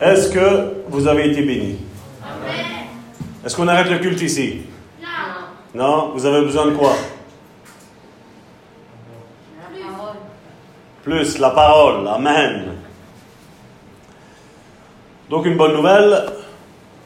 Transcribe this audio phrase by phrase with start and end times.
[0.00, 1.76] Est-ce que vous avez été bénis?
[3.44, 4.60] Est-ce qu'on arrête le culte ici?
[5.02, 5.08] Non.
[5.74, 6.12] Non?
[6.14, 6.94] Vous avez besoin de quoi?
[11.02, 12.06] Plus la parole.
[12.06, 12.76] Amen.
[15.30, 16.26] Donc une bonne nouvelle,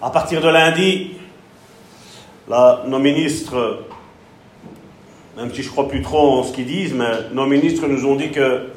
[0.03, 1.13] à partir de lundi,
[2.49, 3.87] là, nos ministres,
[5.37, 8.05] même si je ne crois plus trop en ce qu'ils disent, mais nos ministres nous
[8.05, 8.69] ont dit que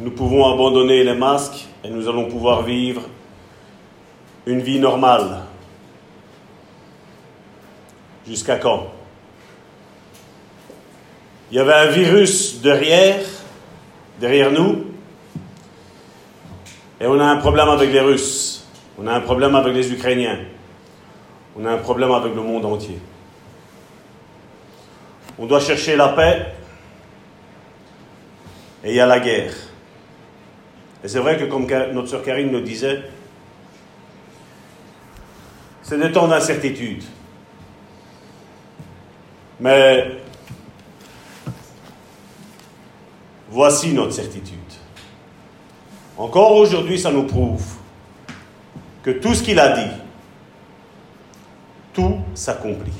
[0.00, 3.02] nous pouvons abandonner les masques et nous allons pouvoir vivre
[4.46, 5.42] une vie normale.
[8.26, 8.92] Jusqu'à quand?
[11.50, 13.24] Il y avait un virus derrière,
[14.18, 14.86] derrière nous,
[17.00, 18.66] et on a un problème avec les Russes,
[18.98, 20.38] on a un problème avec les Ukrainiens,
[21.56, 22.98] on a un problème avec le monde entier.
[25.38, 26.46] On doit chercher la paix,
[28.82, 29.52] et il y a la guerre.
[31.02, 33.02] Et c'est vrai que comme notre sœur Karine nous disait,
[35.84, 37.04] c'est des temps d'incertitude.
[39.60, 40.16] Mais
[43.50, 44.58] voici notre certitude.
[46.16, 47.62] Encore aujourd'hui, ça nous prouve
[49.02, 49.92] que tout ce qu'il a dit,
[51.92, 52.92] tout s'accomplit.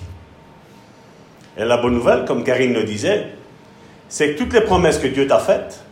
[1.57, 3.35] Et la bonne nouvelle, comme Karine le disait,
[4.09, 5.83] c'est que toutes les promesses que Dieu t'a faites,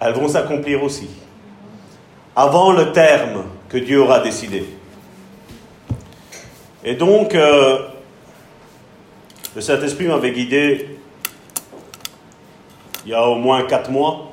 [0.00, 1.08] elles vont s'accomplir aussi.
[2.36, 4.77] Avant le terme que Dieu aura décidé.
[6.84, 7.78] Et donc, euh,
[9.56, 10.88] le Saint-Esprit m'avait guidé
[13.04, 14.30] il y a au moins quatre mois.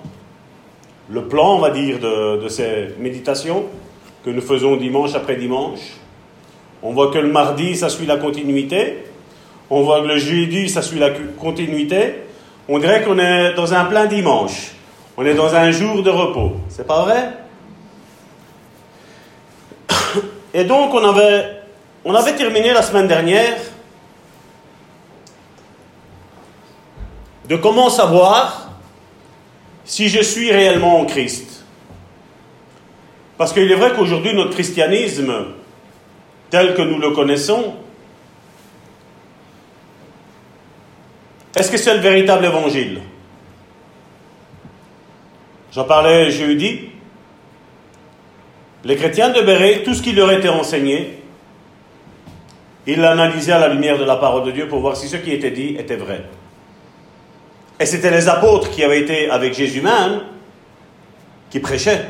[1.09, 3.65] Le plan, on va dire, de, de ces méditations
[4.23, 5.79] que nous faisons dimanche après dimanche.
[6.83, 9.05] On voit que le mardi, ça suit la continuité.
[9.69, 12.15] On voit que le jeudi, ça suit la continuité.
[12.67, 14.71] On dirait qu'on est dans un plein dimanche.
[15.17, 16.57] On est dans un jour de repos.
[16.69, 17.31] C'est pas vrai?
[20.53, 21.64] Et donc, on avait
[22.05, 23.57] on avait terminé la semaine dernière
[27.49, 28.69] de comment savoir
[29.83, 31.65] si je suis réellement en Christ.
[33.39, 35.33] Parce qu'il est vrai qu'aujourd'hui, notre christianisme,
[36.51, 37.73] tel que nous le connaissons,
[41.57, 43.01] est-ce que c'est le véritable évangile?
[45.73, 46.89] J'en parlais jeudi.
[48.83, 51.24] Les chrétiens de Béret, tout ce qui leur était enseigné,
[52.87, 55.31] il l'analysait à la lumière de la parole de Dieu pour voir si ce qui
[55.31, 56.23] était dit était vrai.
[57.79, 60.21] Et c'était les apôtres qui avaient été avec Jésus même
[61.49, 62.05] qui prêchaient.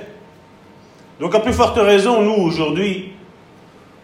[1.19, 3.13] Donc à plus forte raison, nous, aujourd'hui,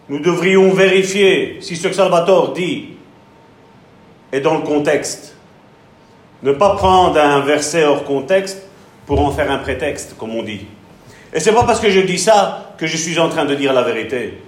[0.08, 2.88] nous devrions vérifier si ce que Salvatore dit
[4.32, 5.36] est dans le contexte.
[6.42, 8.66] Ne pas prendre un verset hors contexte
[9.06, 10.66] pour en faire un prétexte, comme on dit.
[11.32, 13.72] Et c'est pas parce que je dis ça que je suis en train de dire
[13.72, 14.38] la vérité.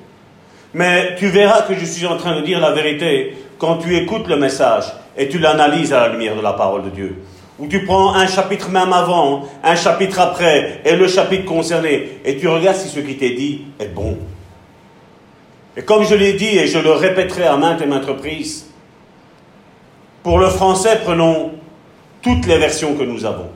[0.74, 4.26] Mais tu verras que je suis en train de dire la vérité quand tu écoutes
[4.26, 4.84] le message
[5.16, 7.22] et tu l'analyses à la lumière de la parole de Dieu.
[7.60, 12.36] Ou tu prends un chapitre même avant, un chapitre après, et le chapitre concerné, et
[12.36, 14.18] tu regardes si ce qui t'est dit est bon.
[15.76, 18.66] Et comme je l'ai dit, et je le répéterai à maintes et maintes reprises,
[20.24, 21.52] pour le français, prenons
[22.22, 23.50] toutes les versions que nous avons.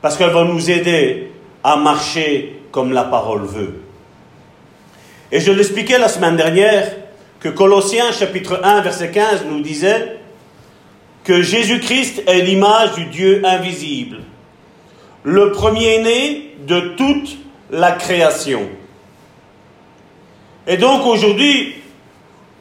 [0.00, 1.32] Parce qu'elles vont nous aider
[1.62, 3.82] à marcher comme la parole veut.
[5.32, 6.92] Et je l'expliquais la semaine dernière
[7.40, 10.18] que Colossiens chapitre 1 verset 15 nous disait
[11.24, 14.18] que Jésus-Christ est l'image du Dieu invisible,
[15.24, 17.36] le premier-né de toute
[17.70, 18.62] la création.
[20.68, 21.74] Et donc aujourd'hui,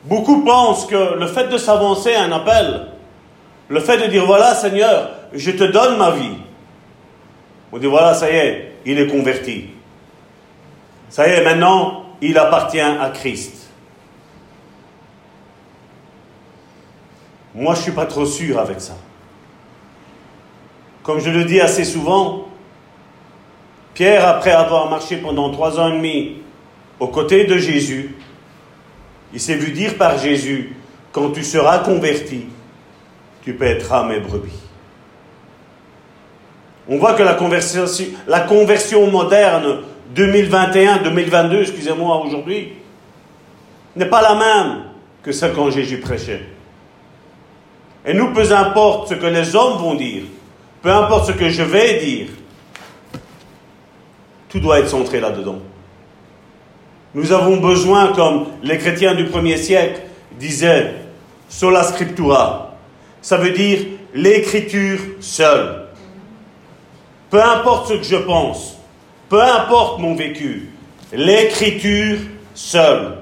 [0.05, 2.87] beaucoup pensent que le fait de s'avancer à un appel,
[3.67, 6.37] le fait de dire voilà Seigneur, je te donne ma vie,
[7.71, 9.65] on dit voilà, ça y est, il est converti.
[11.09, 13.69] Ça y est, maintenant, il appartient à Christ.
[17.53, 18.97] Moi, je ne suis pas trop sûr avec ça.
[21.03, 22.47] Comme je le dis assez souvent,
[23.93, 26.37] Pierre, après avoir marché pendant trois ans et demi
[26.99, 28.16] aux côtés de Jésus,
[29.34, 30.75] il s'est vu dire par Jésus,
[31.11, 32.45] quand tu seras converti,
[33.43, 34.51] tu pèteras mes brebis.
[36.87, 37.85] On voit que la conversion,
[38.28, 39.81] la conversion moderne
[40.13, 42.73] 2021, 2022, excusez-moi, aujourd'hui,
[43.96, 44.84] n'est pas la même
[45.23, 46.46] que celle quand Jésus prêchait.
[48.05, 50.23] Et nous, peu importe ce que les hommes vont dire,
[50.81, 52.28] peu importe ce que je vais dire,
[54.49, 55.57] tout doit être centré là-dedans.
[57.16, 60.02] Nous avons besoin, comme les chrétiens du premier siècle
[60.37, 60.93] disaient,
[61.49, 62.75] sola scriptura.
[63.22, 63.79] Ça veut dire
[64.13, 65.87] l'écriture seule.
[67.29, 68.74] Peu importe ce que je pense,
[69.29, 70.69] peu importe mon vécu,
[71.13, 72.17] l'écriture
[72.53, 73.17] seule.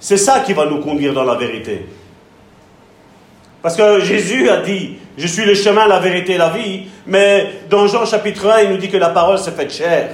[0.00, 1.86] C'est ça qui va nous conduire dans la vérité.
[3.62, 7.48] Parce que Jésus a dit, je suis le chemin, la vérité et la vie, mais
[7.68, 10.10] dans Jean chapitre 1, il nous dit que la parole s'est faite chair.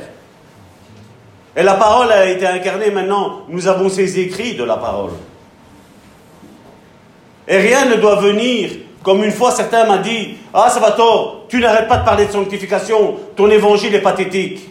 [1.56, 5.12] Et la parole a été incarnée maintenant, nous avons ces écrits de la parole.
[7.46, 8.70] Et rien ne doit venir,
[9.04, 13.16] comme une fois certains m'ont dit, ah tort, tu n'arrêtes pas de parler de sanctification,
[13.36, 14.66] ton évangile est pathétique.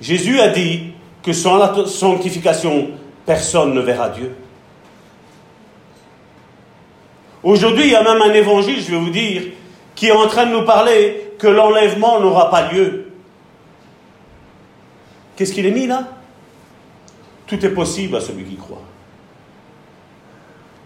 [0.00, 0.92] Jésus a dit
[1.22, 2.90] que sans la sanctification,
[3.26, 4.36] personne ne verra Dieu.
[7.42, 9.42] Aujourd'hui, il y a même un évangile, je vais vous dire,
[9.96, 13.10] qui est en train de nous parler que l'enlèvement n'aura pas lieu.
[15.34, 16.08] Qu'est-ce qu'il est mis là?
[17.48, 18.82] Tout est possible à celui qui croit.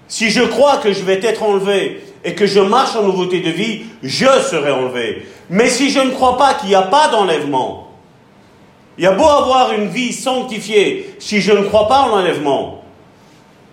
[0.08, 3.50] Si je crois que je vais être enlevé et que je marche en nouveauté de
[3.50, 5.26] vie, je serai enlevé.
[5.50, 7.88] Mais si je ne crois pas qu'il n'y a pas d'enlèvement,
[8.96, 12.82] il y a beau avoir une vie sanctifiée, si je ne crois pas en l'enlèvement,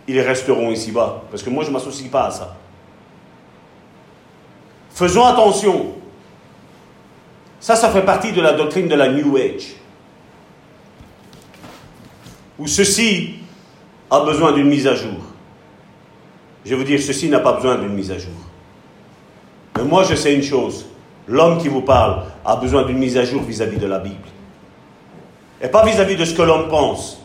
[0.08, 1.24] ils resteront ici-bas.
[1.32, 2.56] Parce que moi, je ne m'associe pas à ça.
[4.92, 5.94] Faisons attention.
[7.60, 9.76] Ça, ça fait partie de la doctrine de la New Age.
[12.60, 13.36] Où ceci
[14.12, 15.35] a besoin d'une mise à jour.
[16.66, 18.34] Je vais vous dire, ceci n'a pas besoin d'une mise à jour.
[19.78, 20.88] Mais moi, je sais une chose.
[21.28, 24.16] L'homme qui vous parle a besoin d'une mise à jour vis-à-vis de la Bible.
[25.62, 27.22] Et pas vis à -vis de ce que l'homme pense,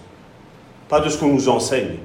[0.88, 1.96] pas de ce qu'on nous enseigne.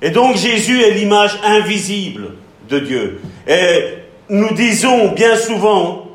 [0.00, 2.32] Et donc Jésus est l'image invisible
[2.68, 3.20] de Dieu.
[3.46, 3.98] Et
[4.28, 6.08] nous disons bien souvent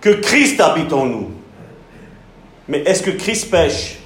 [0.00, 1.30] que Christ habite en nous.
[2.68, 3.98] Mais est-ce que Christ pêche?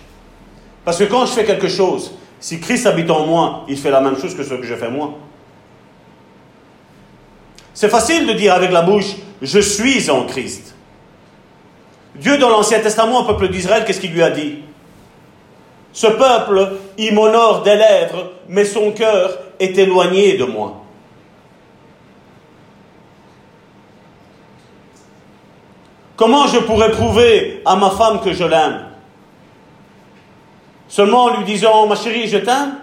[0.85, 4.01] Parce que quand je fais quelque chose, si Christ habite en moi, il fait la
[4.01, 5.15] même chose que ce que je fais moi.
[7.75, 10.75] C'est facile de dire avec la bouche, je suis en Christ.
[12.15, 14.61] Dieu, dans l'Ancien Testament, au peuple d'Israël, qu'est-ce qu'il lui a dit?
[15.93, 20.83] Ce peuple, il m'honore des lèvres, mais son cœur est éloigné de moi.
[26.17, 28.86] Comment je pourrais prouver à ma femme que je l'aime?
[30.89, 32.75] Seulement en lui disant, ma chérie, je t'aime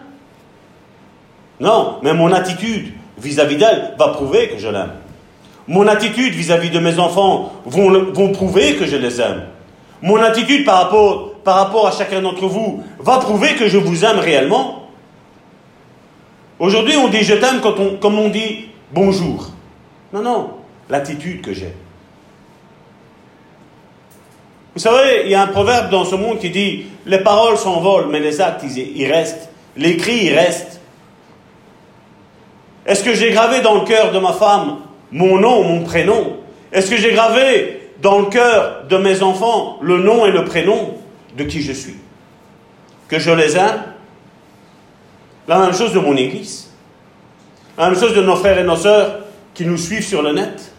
[1.60, 4.92] Non, mais mon attitude vis-à-vis d'elle va prouver que je l'aime.
[5.68, 9.44] Mon attitude vis-à-vis de mes enfants vont, prouver que je les aime.
[10.02, 10.92] Mon attitude par
[11.46, 14.90] rapport, à chacun d'entre vous va prouver que je vous aime réellement.
[16.60, 19.48] Aujourd'hui, on dit je t'aime comme on dit bonjour.
[20.12, 20.50] Non, non,
[20.90, 21.74] l'attitude que j'ai.
[24.76, 28.08] Vous savez, il y a un proverbe dans ce monde qui dit les paroles s'envolent,
[28.10, 29.50] mais les actes, ils, restent.
[29.78, 30.82] L'écrit, il reste.
[32.86, 34.80] Est-ce que j'ai gravé dans le cœur de ma femme
[35.12, 36.38] mon nom, mon prénom?
[36.72, 40.96] Est-ce que j'ai gravé dans le cœur de mes enfants le nom et le prénom
[41.38, 41.98] de qui je suis?
[43.08, 43.84] Que je les aime?
[45.48, 46.72] La même chose de mon Église.
[47.78, 49.20] La même chose de nos frères et nos sœurs
[49.54, 50.73] qui nous suivent sur le net.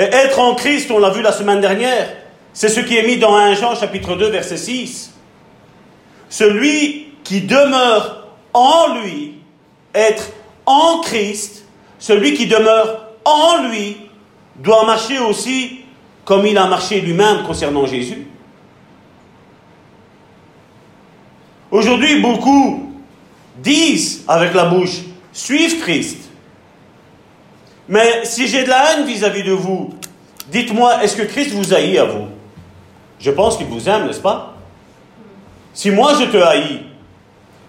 [0.00, 2.08] Et être en Christ, on l'a vu la semaine dernière,
[2.54, 5.12] c'est ce qui est mis dans 1 Jean chapitre 2 verset 6.
[6.30, 9.34] Celui qui demeure en lui,
[9.94, 10.30] être
[10.64, 11.66] en Christ,
[11.98, 13.98] celui qui demeure en lui,
[14.56, 15.80] doit marcher aussi
[16.24, 18.26] comme il a marché lui-même concernant Jésus.
[21.70, 22.90] Aujourd'hui, beaucoup
[23.58, 26.29] disent avec la bouche, suivent Christ.
[27.90, 29.92] Mais si j'ai de la haine vis-à-vis de vous,
[30.46, 32.28] dites-moi, est-ce que Christ vous haït à vous?
[33.18, 34.54] Je pense qu'il vous aime, n'est-ce pas?
[35.74, 36.82] Si moi je te haïs,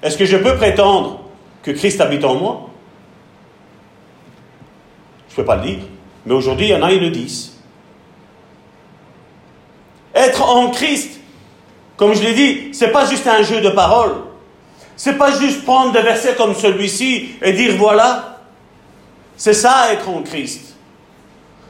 [0.03, 1.21] est-ce que je peux prétendre
[1.63, 2.69] que Christ habite en moi?
[5.27, 5.79] Je ne peux pas le dire.
[6.27, 7.53] Mais aujourd'hui, il y en a, ils le disent.
[10.13, 11.19] Être en Christ,
[11.97, 14.17] comme je l'ai dit, c'est pas juste un jeu de paroles.
[14.95, 18.40] C'est pas juste prendre des versets comme celui-ci et dire voilà,
[19.41, 20.75] c'est ça être en Christ.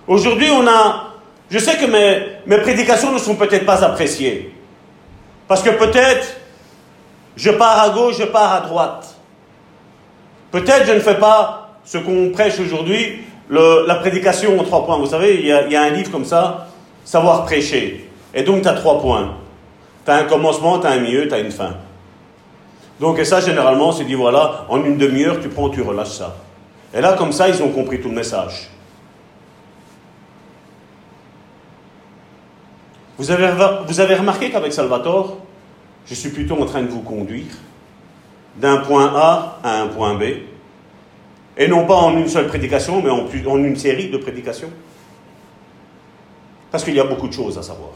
[0.05, 1.13] Aujourd'hui, on a.
[1.49, 1.85] Je sais que
[2.45, 4.53] mes, prédications ne sont peut-être pas appréciées.
[5.47, 6.35] Parce que peut-être
[7.37, 9.15] je pars à gauche, je pars à droite.
[10.51, 14.97] Peut-être je ne fais pas ce qu'on prêche aujourd'hui, la prédication en trois points.
[14.97, 16.67] Vous savez, il y, a, il y, a, un livre comme ça,
[17.05, 18.09] Savoir prêcher.
[18.33, 19.35] Et donc tu as trois points.
[20.03, 21.75] Tu as un commencement, tu as un milieu, tu as une fin.
[22.99, 26.35] Donc, et ça, généralement, c'est dit voilà, en une demi-heure, tu prends, tu relâches ça.
[26.93, 28.69] Et là, comme ça, ils ont compris tout le message.
[33.17, 35.37] Vous avez, remarqué qu'avec Salvatore,
[36.07, 37.53] je suis plutôt en train de vous conduire
[38.55, 40.23] d'un point A à un point B.
[41.55, 44.71] et non pas en une seule prédication, mais en une série de prédications.
[46.71, 47.91] Parce qu'il y a beaucoup de choses à savoir.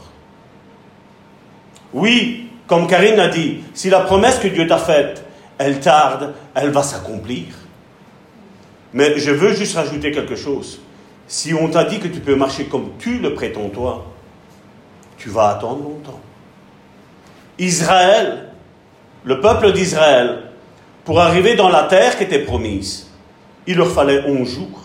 [1.92, 5.24] Oui, comme Karine a dit, si la promesse que Dieu t'a faite,
[5.58, 7.46] elle tarde, elle va s'accomplir.
[8.92, 10.80] Mais je veux juste rajouter quelque chose.
[11.28, 14.06] Si on t'a dit que tu peux marcher comme tu le prétends toi,
[15.18, 16.20] tu vas attendre longtemps.
[17.58, 18.52] Israël,
[19.24, 20.50] le peuple d'Israël,
[21.04, 23.10] pour arriver dans la terre qui était promise,
[23.66, 24.82] il leur fallait 11 jours.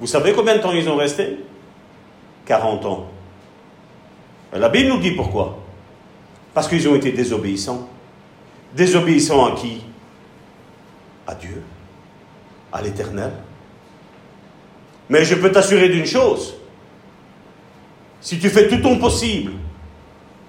[0.00, 1.38] Vous savez combien de temps ils ont resté?
[2.46, 3.06] 40 ans.
[4.52, 5.58] La Bible nous dit pourquoi.
[6.54, 7.88] Parce qu'ils ont été désobéissants.
[8.74, 9.82] Désobéissants à qui?
[11.26, 11.62] À Dieu,
[12.72, 13.32] à l'Éternel.
[15.08, 16.54] Mais je peux t'assurer d'une chose.
[18.20, 19.52] Si tu fais tout ton possible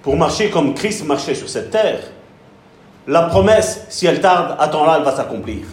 [0.02, 2.00] pour marcher comme Christ marchait sur cette terre,
[3.06, 5.64] la promesse, si elle tarde, attends-là, elle va s'accomplir.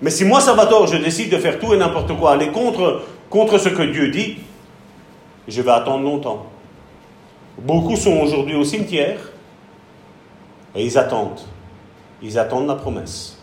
[0.00, 3.68] Mais si moi, Salvatore, je décide de faire tout et n'importe quoi, aller contre ce
[3.68, 4.38] que Dieu dit,
[5.46, 6.46] je vais attendre longtemps.
[7.58, 9.18] Beaucoup sont aujourd'hui au cimetière
[10.74, 11.40] et ils attendent.
[12.22, 13.39] Ils attendent la promesse.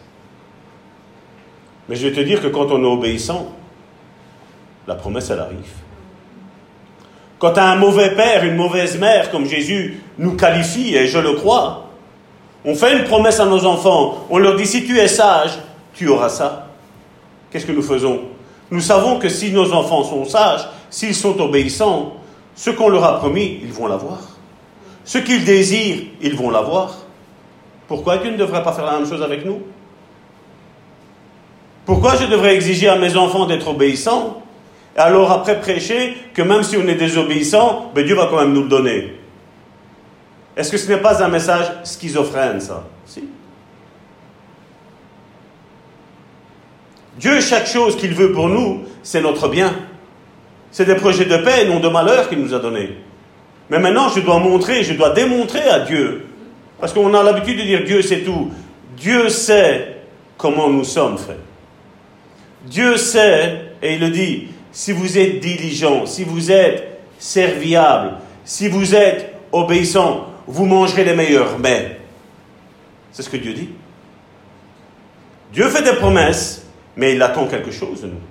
[1.88, 3.48] Mais je vais te dire que quand on est obéissant,
[4.88, 5.74] la promesse, elle arrive.
[7.40, 11.90] Quand un mauvais père, une mauvaise mère, comme Jésus nous qualifie, et je le crois,
[12.66, 15.60] on fait une promesse à nos enfants, on leur dit si tu es sage,
[15.94, 16.68] tu auras ça.
[17.52, 18.22] Qu'est-ce que nous faisons?
[18.72, 22.14] Nous savons que si nos enfants sont sages, s'ils sont obéissants,
[22.56, 24.20] ce qu'on leur a promis, ils vont l'avoir.
[25.06, 26.98] Ce qu'ils désirent, ils vont l'avoir.
[27.88, 29.62] Pourquoi Dieu ne devrait pas faire la même chose avec nous?
[31.88, 34.44] Pourquoi je devrais exiger à mes enfants d'être obéissants
[34.98, 38.64] alors après prêcher que même si on est désobéissant, ben Dieu va quand même nous
[38.64, 39.14] le donner?
[40.58, 42.84] Est-ce que ce n'est pas un message schizophrène, ça?
[43.06, 43.24] Si.
[47.18, 49.74] Dieu, chaque chose qu'il veut pour nous, c'est notre bien.
[50.72, 52.98] C'est des projets de paix et non de malheur qu'il nous a donnés.
[53.70, 56.26] Mais maintenant, je dois montrer, je dois démontrer à Dieu.
[56.82, 58.52] Parce qu'on a l'habitude de dire Dieu sait tout.
[58.98, 60.00] Dieu sait
[60.38, 61.47] comment nous sommes faits.
[62.68, 68.68] Dieu sait, et il le dit, si vous êtes diligent, si vous êtes serviable, si
[68.68, 72.00] vous êtes obéissant, vous mangerez les meilleurs Mais
[73.12, 73.70] C'est ce que Dieu dit.
[75.54, 78.22] Dieu fait des promesses, mais il attend quelque chose de nous.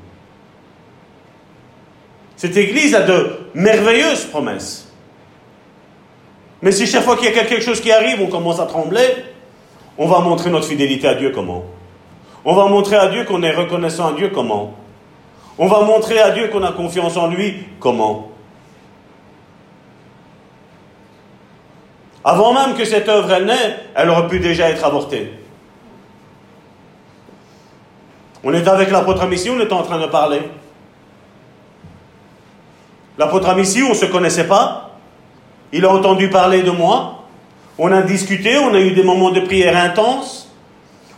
[2.37, 4.93] Cette Église a de merveilleuses promesses.
[6.61, 9.07] Mais si chaque fois qu'il y a quelque chose qui arrive, on commence à trembler,
[9.97, 11.65] on va montrer notre fidélité à Dieu comment?
[12.49, 14.73] On va montrer à Dieu qu'on est reconnaissant à Dieu comment?
[15.59, 17.57] On va montrer à Dieu qu'on a confiance en lui.
[17.81, 18.31] Comment?
[22.25, 25.33] Avant même que cette œuvre elle naît, elle aurait pu déjà être avortée.
[28.45, 30.43] On est avec l'apôtre Amici, on est en train de parler.
[33.19, 34.93] L'apôtre Amici, on ne se connaissait pas.
[35.73, 37.25] Il a entendu parler de moi.
[37.77, 40.46] On a discuté, on a eu des moments de prière intenses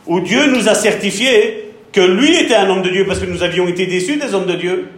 [0.09, 3.43] où Dieu nous a certifié que lui était un homme de Dieu parce que nous
[3.43, 4.89] avions été déçus des hommes de Dieu.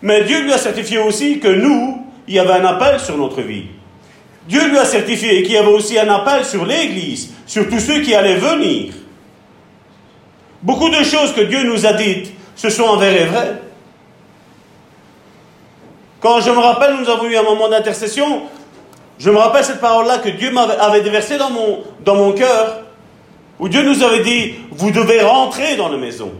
[0.00, 3.42] Mais Dieu lui a certifié aussi que nous, il y avait un appel sur notre
[3.42, 3.66] vie.
[4.48, 8.00] Dieu lui a certifié qu'il y avait aussi un appel sur l'Église, sur tous ceux
[8.00, 8.94] qui allaient venir.
[10.62, 13.60] Beaucoup de choses que Dieu nous a dites, ce sont envers et vraies.
[16.20, 18.42] Quand je me rappelle, nous avons eu un moment d'intercession,
[19.18, 22.81] je me rappelle cette parole-là que Dieu m'avait déversée dans mon, dans mon cœur
[23.62, 26.32] où Dieu nous avait dit, vous devez rentrer dans les maisons.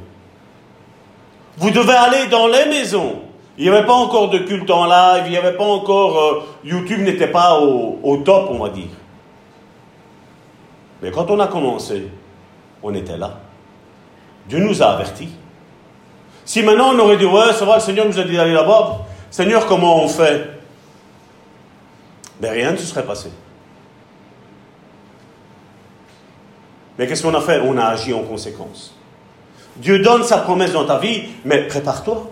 [1.57, 3.21] Vous devez aller dans les maisons.
[3.57, 6.19] Il n'y avait pas encore de culte en live, il n'y avait pas encore...
[6.19, 8.89] Euh, YouTube n'était pas au, top, on va dire.
[11.01, 12.09] Mais quand on a commencé,
[12.83, 13.39] on était là.
[14.49, 15.31] Dieu nous a avertis.
[16.45, 19.07] Si maintenant on aurait dit, ouais, ça va, le Seigneur nous a dit d'aller là-bas,
[19.31, 20.51] Seigneur, comment on fait?
[22.41, 23.31] Mais ben, rien ne se serait passé.
[27.03, 27.61] Mais qu'est-ce qu'on a fait?
[27.65, 28.95] On a agi en conséquence.
[29.75, 32.31] Dieu donne sa promesse dans ta vie, mais prépare-toi.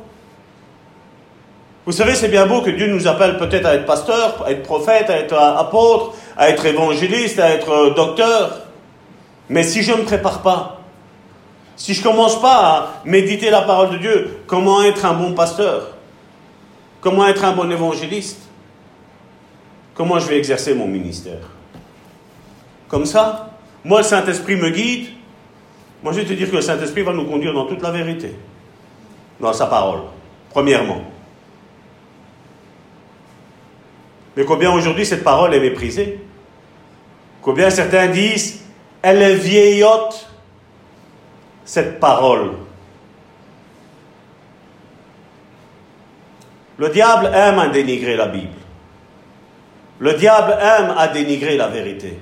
[1.84, 4.62] Vous savez, c'est bien beau que Dieu nous appelle peut-être à être pasteur, à être
[4.62, 8.60] prophète, à être apôtre, à être évangéliste, à être euh, docteur.
[9.48, 10.82] Mais si je ne me prépare pas,
[11.74, 15.32] si je ne commence pas à méditer la parole de Dieu, comment être un bon
[15.32, 15.96] pasteur?
[17.00, 18.38] Comment être un bon évangéliste?
[19.94, 21.40] Comment je vais exercer mon ministère?
[22.86, 23.50] Comme ça
[23.84, 25.08] moi, le Saint-Esprit me guide.
[26.02, 28.34] Moi, je vais te dire que le Saint-Esprit va nous conduire dans toute la vérité.
[29.38, 30.00] Dans sa parole,
[30.50, 31.02] premièrement.
[34.36, 36.20] Mais combien aujourd'hui cette parole est méprisée?
[37.42, 38.62] Combien certains disent,
[39.02, 40.26] elle est vieillotte.
[41.64, 42.52] cette parole?
[46.76, 48.48] Le diable aime à dénigrer la Bible.
[49.98, 52.18] Le diable aime à dénigrer la vérité.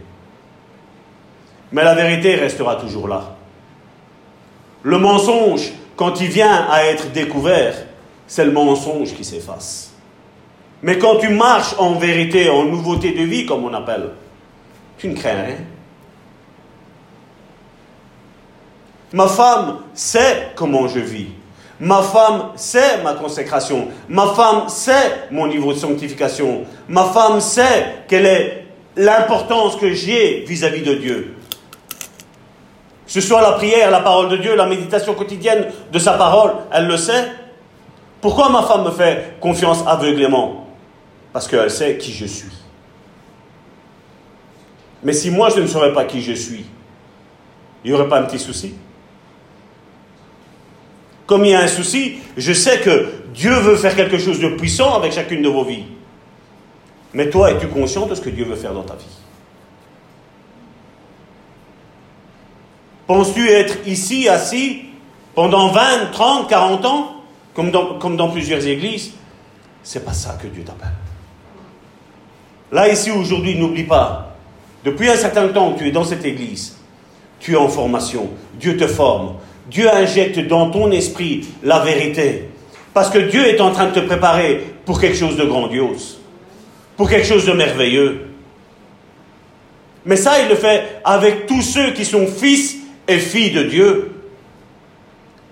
[1.72, 3.36] Mais la vérité restera toujours là.
[4.82, 7.74] Le mensonge, quand il vient à être découvert,
[8.26, 9.92] c'est le mensonge qui s'efface.
[10.82, 14.10] Mais quand tu marches en vérité, en nouveauté de vie, comme on appelle,
[14.96, 15.56] tu ne crains rien.
[19.12, 21.28] Ma femme sait comment je vis.
[21.80, 23.88] Ma femme sait ma consécration.
[24.08, 26.64] Ma femme sait mon niveau de sanctification.
[26.88, 31.37] Ma femme sait quelle est l'importance que j'ai vis-à-vis de Dieu.
[33.08, 36.86] Ce soit la prière, la parole de Dieu, la méditation quotidienne de sa parole, elle
[36.86, 37.24] le sait.
[38.20, 40.66] Pourquoi ma femme me fait confiance aveuglément?
[41.32, 42.52] Parce qu'elle sait qui je suis.
[45.02, 46.66] Mais si moi je ne saurais pas qui je suis,
[47.82, 48.74] il n'y aurait pas un petit souci?
[51.26, 54.48] Comme il y a un souci, je sais que Dieu veut faire quelque chose de
[54.48, 55.84] puissant avec chacune de vos vies.
[57.14, 59.04] Mais toi, es-tu conscient de ce que Dieu veut faire dans ta vie?
[63.08, 64.82] Penses-tu être ici, assis,
[65.34, 67.14] pendant 20, 30, 40 ans
[67.54, 69.14] comme dans, plusieurs églises,
[69.82, 70.92] c'est pas ça que Dieu t'appelle.
[72.70, 74.36] Là, ici, aujourd'hui, n'oublie pas,
[74.84, 76.76] depuis un certain temps tu es dans cette église,
[77.40, 78.28] tu es en formation,
[78.60, 79.36] Dieu te forme,
[79.68, 82.50] Dieu injecte dans ton esprit la vérité.
[82.94, 86.20] Parce que Dieu est en train de te préparer pour quelque chose de grandiose,
[86.96, 88.28] pour quelque chose de merveilleux.
[90.04, 92.77] Mais ça, il le fait avec tous ceux qui sont fils
[93.08, 94.12] et filles de Dieu.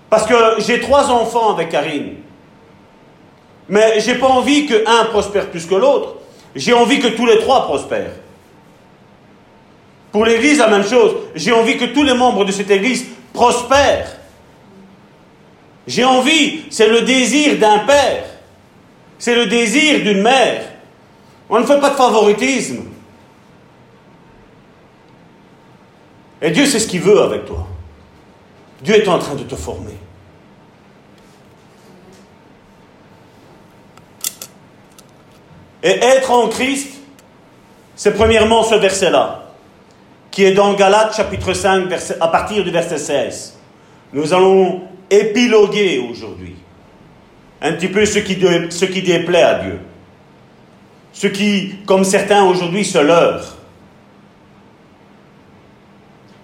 [0.09, 2.13] Parce que j'ai trois enfants avec Karine.
[3.67, 6.15] Mais j'ai pas envie qu'un prospère plus que l'autre.
[6.55, 8.15] J'ai envie que tous les trois prospèrent.
[10.11, 11.15] Pour l'Église, la même chose.
[11.35, 14.15] J'ai envie que tous les membres de cette Église prospèrent.
[15.85, 18.23] J'ai envie, c'est le désir d'un père.
[19.19, 20.63] C'est le désir d'une mère.
[21.49, 22.83] On ne fait pas de favoritisme.
[26.41, 27.67] Et Dieu sait ce qu'il veut avec toi.
[28.81, 29.95] Dieu est en train de te former.
[35.83, 36.89] Et être en Christ,
[37.95, 39.51] c'est premièrement ce verset-là,
[40.31, 43.57] qui est dans Galates chapitre 5, à partir du verset 16.
[44.13, 46.55] Nous allons épiloguer aujourd'hui
[47.61, 48.37] un petit peu ce qui,
[48.69, 49.79] ce qui déplaît à Dieu.
[51.13, 53.56] Ce qui, comme certains aujourd'hui, se leurrent.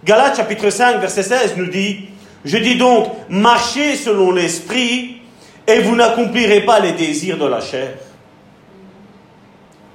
[0.06, 2.10] Galates chapitre 5, verset 16 nous dit
[2.46, 5.18] je dis donc, marchez selon l'esprit
[5.66, 7.94] et vous n'accomplirez pas les désirs de la chair.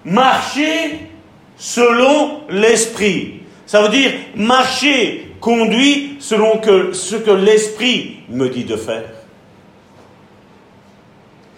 [0.05, 1.11] Marchez
[1.59, 3.42] selon l'esprit.
[3.66, 6.61] Ça veut dire marcher, conduit selon
[6.92, 9.11] ce que l'esprit me dit de faire.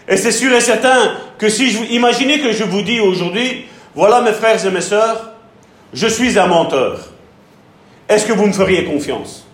[0.09, 4.23] Et c'est sûr et certain que si je, imaginez que je vous dis aujourd'hui, voilà
[4.23, 5.35] mes frères et mes sœurs,
[5.93, 7.11] je suis un menteur.
[8.11, 9.47] Est-ce que vous me feriez confiance?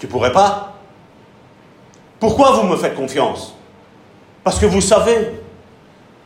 [0.00, 0.74] Tu pourrais pas?
[2.18, 3.54] Pourquoi vous me faites confiance?
[4.42, 5.30] Parce que vous savez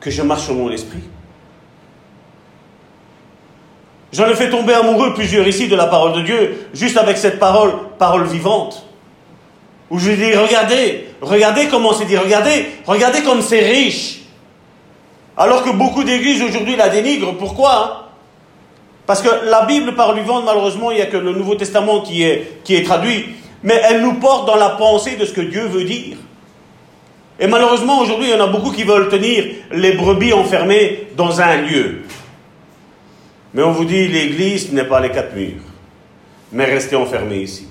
[0.00, 1.02] que je marche selon l'esprit.
[4.12, 7.38] J'en ai fait tomber amoureux plusieurs ici de la parole de Dieu, juste avec cette
[7.38, 8.86] parole, parole vivante.
[9.90, 14.22] Où je dis, regardez, regardez comment c'est dit, regardez, regardez comme c'est riche.
[15.36, 17.36] Alors que beaucoup d'églises aujourd'hui la dénigrent.
[17.36, 17.99] Pourquoi
[19.10, 22.22] Parce que la Bible, parole vivante, malheureusement, il n'y a que le Nouveau Testament qui
[22.22, 25.66] est, qui est traduit mais elle nous porte dans la pensée de ce que Dieu
[25.66, 26.16] veut dire.
[27.40, 31.40] Et malheureusement, aujourd'hui, il y en a beaucoup qui veulent tenir les brebis enfermées dans
[31.40, 32.02] un lieu.
[33.52, 35.60] Mais on vous dit, l'église n'est pas les quatre murs,
[36.52, 37.66] mais restez enfermés ici.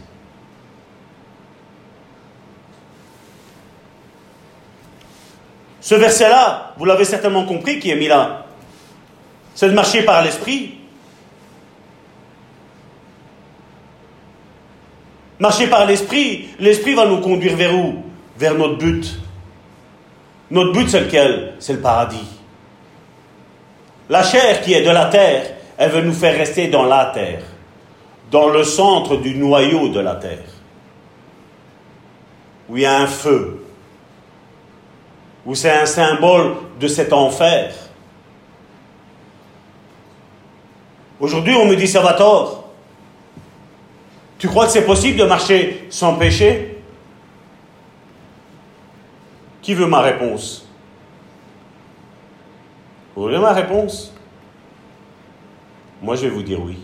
[5.79, 8.45] Ce verset-là, vous l'avez certainement compris, qui est mis là.
[9.55, 10.78] C'est de marcher par l'esprit,
[15.39, 18.03] Marcher par l'esprit, l'esprit va nous conduire vers où?
[18.37, 19.19] Vers notre but.
[20.51, 21.53] Notre but, c'est lequel?
[21.59, 22.27] C'est le paradis.
[24.09, 27.43] La chair qui est de la terre, elle veut nous faire rester dans la terre,
[28.31, 30.49] dans le centre du noyau de la terre,
[32.67, 33.63] où il y a un feu,
[35.45, 37.73] où c'est un symbole de cet enfer.
[41.19, 42.58] Aujourd'hui, on me dit, ça va tort.
[44.39, 46.77] Tu crois que c'est possible de marcher sans péché?
[49.61, 50.67] Qui veut ma réponse?
[53.15, 54.13] Vous voulez ma réponse?
[56.01, 56.77] Moi, je vais vous dire oui.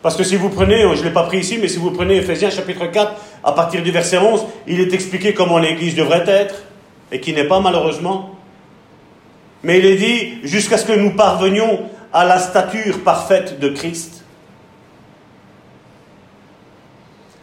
[0.00, 2.16] Parce que si vous prenez, je ne l'ai pas pris ici, mais si vous prenez
[2.16, 3.12] Ephésiens chapitre 4,
[3.44, 6.62] à partir du verset 11, il est expliqué comment l'Église devrait être,
[7.12, 8.36] et qui n'est pas malheureusement.
[9.62, 11.80] Mais il est dit, jusqu'à ce que nous parvenions
[12.14, 14.24] à la stature parfaite de Christ.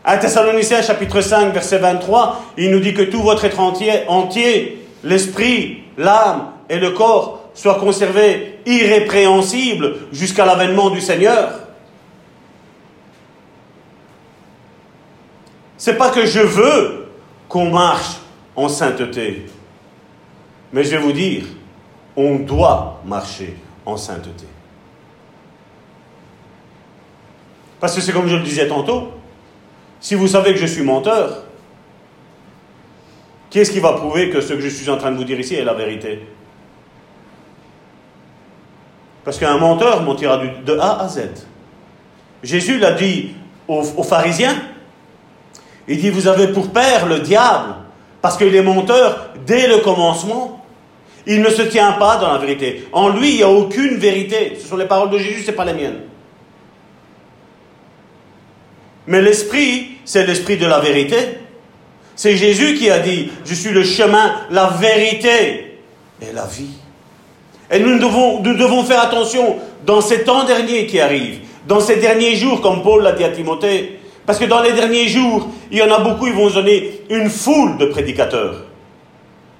[0.07, 5.79] À Thessaloniciens chapitre 5, verset 23, il nous dit que tout votre être entier, l'esprit,
[5.97, 11.59] l'âme et le corps soient conservés irrépréhensibles jusqu'à l'avènement du Seigneur.
[15.75, 17.07] C'est pas que je veux
[17.49, 18.17] qu'on marche
[18.55, 19.47] en sainteté,
[20.71, 21.45] mais je vais vous dire,
[22.15, 24.45] on doit marcher en sainteté.
[27.79, 29.14] Parce que c'est comme je le disais tantôt,
[30.05, 31.45] si vous savez que je suis menteur,
[33.49, 35.55] qu'est-ce qui va prouver que ce que je suis en train de vous dire ici
[35.55, 36.19] est la vérité?
[39.23, 41.21] Parce qu'un menteur mentira de A à Z.
[42.43, 43.31] Jésus l'a dit
[43.67, 44.55] aux, aux pharisiens,
[45.87, 47.73] il dit, vous avez pour père le diable,
[48.21, 50.63] parce qu'il est menteur dès le commencement.
[51.25, 52.87] Il ne se tient pas dans la vérité.
[52.91, 54.55] En lui, il n'y a aucune vérité.
[54.61, 56.01] Ce sont les paroles de Jésus, ce n'est pas les miennes.
[59.07, 61.15] Mais l'esprit, c'est l'esprit de la vérité.
[62.15, 65.79] C'est Jésus qui a dit, je suis le chemin, la vérité
[66.21, 66.77] et la vie.
[67.71, 72.61] Et nous devons, faire attention dans ces temps derniers qui arrivent, dans ces derniers jours,
[72.61, 75.91] comme Paul l'a dit à Timothée, parce que dans les derniers jours, il y en
[75.91, 78.65] a beaucoup, ils vont donner une foule de prédicateurs.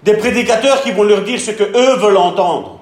[0.04, 2.80] Des prédicateurs qui vont leur dire ce que eux veulent entendre.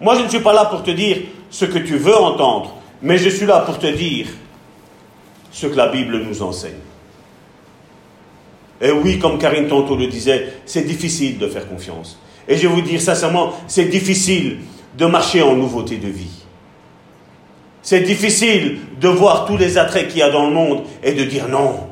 [0.00, 1.18] Moi, je ne suis pas là pour te dire
[1.50, 4.26] ce que tu veux entendre, mais je suis là pour te dire
[5.54, 6.72] ce que la Bible nous enseigne.
[8.80, 12.18] Et oui, comme Karine tantôt le disait, c'est difficile de faire confiance.
[12.48, 14.58] Et je vais vous dire sincèrement, c'est difficile
[14.98, 16.42] de marcher en nouveauté de vie.
[17.82, 21.22] C'est difficile de voir tous les attraits qu'il y a dans le monde et de
[21.22, 21.88] dire non.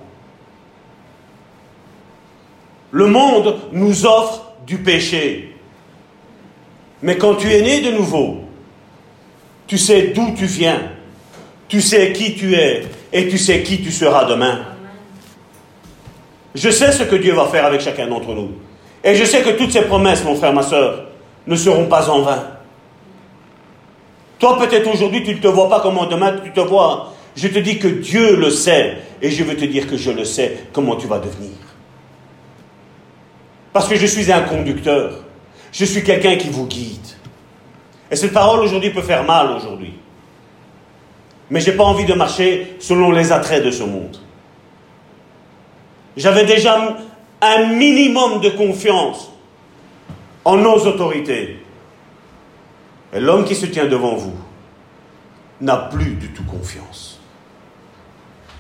[2.90, 5.54] Le monde nous offre du péché.
[7.00, 8.40] Mais quand tu es né de nouveau,
[9.68, 10.82] tu sais d'où tu viens,
[11.68, 14.60] tu sais qui tu es et tu sais qui tu seras demain.
[16.54, 18.52] Je sais ce que Dieu va faire avec chacun d'entre nous.
[19.04, 21.04] Et je sais que toutes ces promesses, mon frère, ma soeur,
[21.46, 22.42] ne seront pas en vain.
[24.38, 27.14] Toi, peut-être aujourd'hui, tu ne te vois pas comment demain tu te vois.
[27.36, 28.98] Je te dis que Dieu le sait.
[29.20, 31.52] Et je veux te dire que je le sais comment tu vas devenir.
[33.72, 35.24] Parce que je suis un conducteur.
[35.72, 36.98] Je suis quelqu'un qui vous guide.
[38.10, 39.94] Et cette parole aujourd'hui peut faire mal aujourd'hui.
[41.52, 44.16] Mais je n'ai pas envie de marcher selon les attraits de ce monde.
[46.16, 46.96] J'avais déjà
[47.42, 49.30] un minimum de confiance
[50.46, 51.58] en nos autorités.
[53.12, 54.32] Et l'homme qui se tient devant vous
[55.60, 57.20] n'a plus du tout confiance.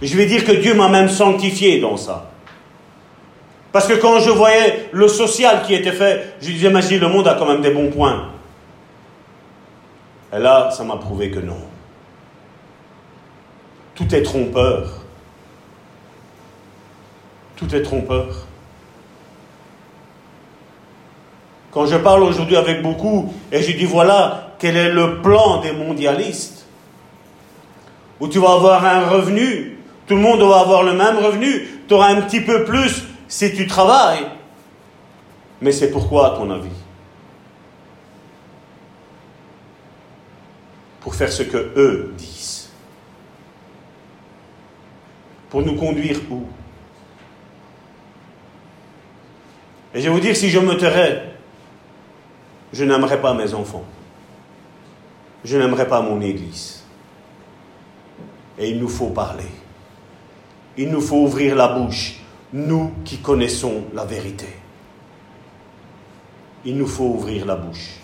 [0.02, 2.30] Je vais dire que Dieu m'a même sanctifié dans ça.
[3.72, 7.26] Parce que quand je voyais le social qui était fait, je disais, mais le monde
[7.26, 8.28] a quand même des bons points.
[10.36, 11.72] Et là, ça m'a prouvé que non.
[13.94, 15.02] Tout est trompeur.
[17.56, 18.46] Tout est trompeur.
[21.70, 25.72] Quand je parle aujourd'hui avec beaucoup et je dis voilà quel est le plan des
[25.72, 26.66] mondialistes,
[28.20, 31.94] où tu vas avoir un revenu, tout le monde va avoir le même revenu, tu
[31.94, 34.26] auras un petit peu plus si tu travailles.
[35.60, 36.68] Mais c'est pourquoi, à ton avis
[41.00, 42.61] Pour faire ce que eux disent.
[45.52, 46.44] Pour nous conduire où?
[49.94, 51.34] Et je vais vous dire, si je me tairais,
[52.72, 53.84] je n'aimerais pas mes enfants.
[55.44, 56.82] Je n'aimerais pas mon Église.
[58.58, 59.50] Et il nous faut parler.
[60.78, 62.22] Il nous faut ouvrir la bouche,
[62.54, 64.48] nous qui connaissons la vérité.
[66.64, 67.98] Il nous faut ouvrir la bouche.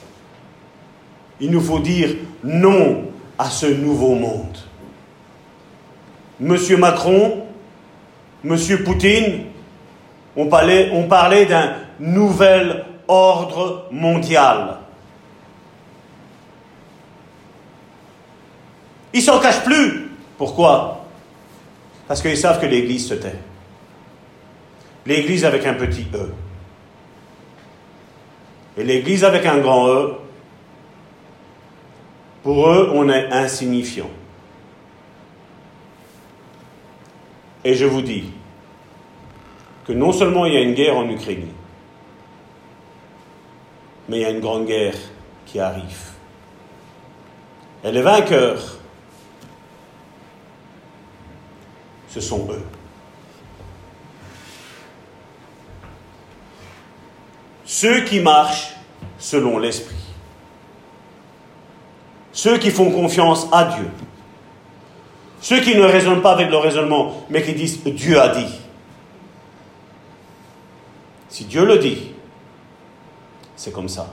[1.41, 3.05] Il nous faut dire non
[3.39, 4.68] à ce nouveau monde.
[6.41, 7.45] Monsieur Macron,
[8.45, 9.47] Monsieur Poutine,
[10.37, 14.77] on parlait, on parlait d'un nouvel ordre mondial.
[19.13, 20.11] Ils s'en cachent plus.
[20.37, 21.07] Pourquoi?
[22.07, 23.35] Parce qu'ils savent que l'Église se tait.
[25.07, 26.33] L'Église avec un petit E.
[28.77, 30.15] Et l'Église avec un grand E,
[32.45, 34.11] pour eux, on est insignifiant.
[37.65, 38.25] Et je vous dis
[39.87, 41.49] que non seulement il y a une guerre en Ukraine,
[44.09, 44.97] mais il y a une grande guerre
[45.47, 46.13] qui arrive.
[47.85, 48.79] Et les vainqueurs
[52.09, 52.65] ce sont eux.
[57.65, 58.75] Ceux qui marchent
[59.19, 59.95] selon l'Esprit.
[62.33, 63.91] Ceux qui font confiance à Dieu.
[65.41, 68.61] Ceux qui ne raisonnent pas avec le raisonnement, mais qui disent Dieu a dit.
[71.29, 72.13] Si Dieu le dit,
[73.55, 74.07] c'est comme ça.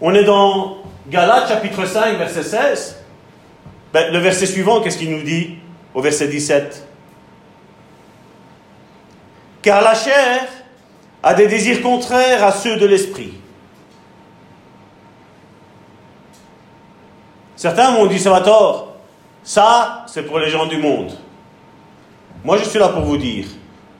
[0.00, 2.96] On est dans Galates chapitre 5, verset 16.
[3.92, 5.58] Ben, le verset suivant, qu'est-ce qu'il nous dit
[5.94, 6.86] au verset 17
[9.62, 10.48] Car la chair
[11.22, 13.34] a des désirs contraires à ceux de l'esprit.
[17.62, 18.88] Certains m'ont dit, Salvatore,
[19.44, 21.12] ça, c'est pour les gens du monde.
[22.42, 23.44] Moi, je suis là pour vous dire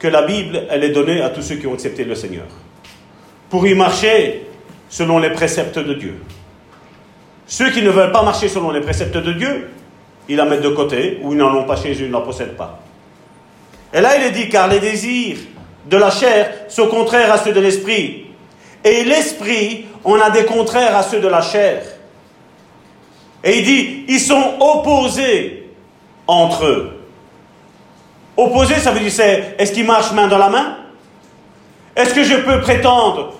[0.00, 2.46] que la Bible, elle est donnée à tous ceux qui ont accepté le Seigneur.
[3.50, 4.48] Pour y marcher
[4.88, 6.20] selon les préceptes de Dieu.
[7.46, 9.70] Ceux qui ne veulent pas marcher selon les préceptes de Dieu,
[10.28, 12.22] ils la mettent de côté ou ils n'en ont pas chez eux, ils ne la
[12.22, 12.80] possèdent pas.
[13.94, 15.38] Et là, il est dit, car les désirs
[15.88, 18.26] de la chair sont contraires à ceux de l'esprit.
[18.82, 21.84] Et l'esprit, on a des contraires à ceux de la chair.
[23.44, 25.70] Et il dit, ils sont opposés
[26.26, 27.00] entre eux.
[28.36, 30.76] Opposés, ça veut dire, c'est, est-ce qu'ils marchent main dans la main?
[31.94, 33.34] Est-ce que je peux prétendre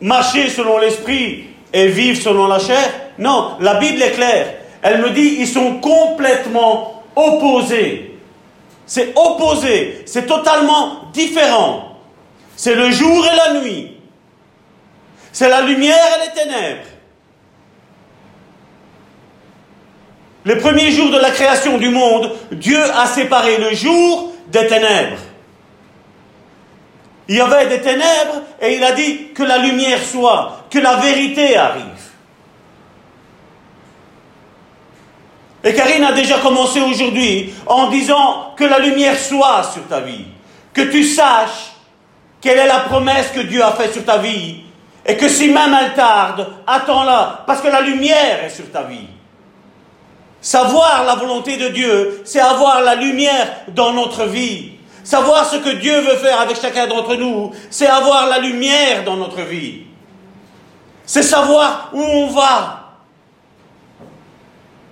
[0.00, 2.90] marcher selon l'esprit et vivre selon la chair?
[3.18, 4.54] Non, la Bible est claire.
[4.82, 8.18] Elle me dit, ils sont complètement opposés.
[8.86, 11.96] C'est opposé, c'est totalement différent.
[12.54, 13.96] C'est le jour et la nuit.
[15.32, 16.86] C'est la lumière et les ténèbres.
[20.44, 25.18] Les premiers jours de la création du monde, Dieu a séparé le jour des ténèbres.
[27.28, 30.96] Il y avait des ténèbres et il a dit que la lumière soit, que la
[30.96, 31.82] vérité arrive.
[35.64, 40.26] Et Karine a déjà commencé aujourd'hui en disant que la lumière soit sur ta vie,
[40.74, 41.72] que tu saches
[42.42, 44.60] quelle est la promesse que Dieu a faite sur ta vie,
[45.06, 49.06] et que si même elle tarde, attends-la, parce que la lumière est sur ta vie.
[50.44, 54.72] Savoir la volonté de Dieu, c'est avoir la lumière dans notre vie.
[55.02, 59.16] Savoir ce que Dieu veut faire avec chacun d'entre nous, c'est avoir la lumière dans
[59.16, 59.84] notre vie.
[61.06, 62.90] C'est savoir où on va.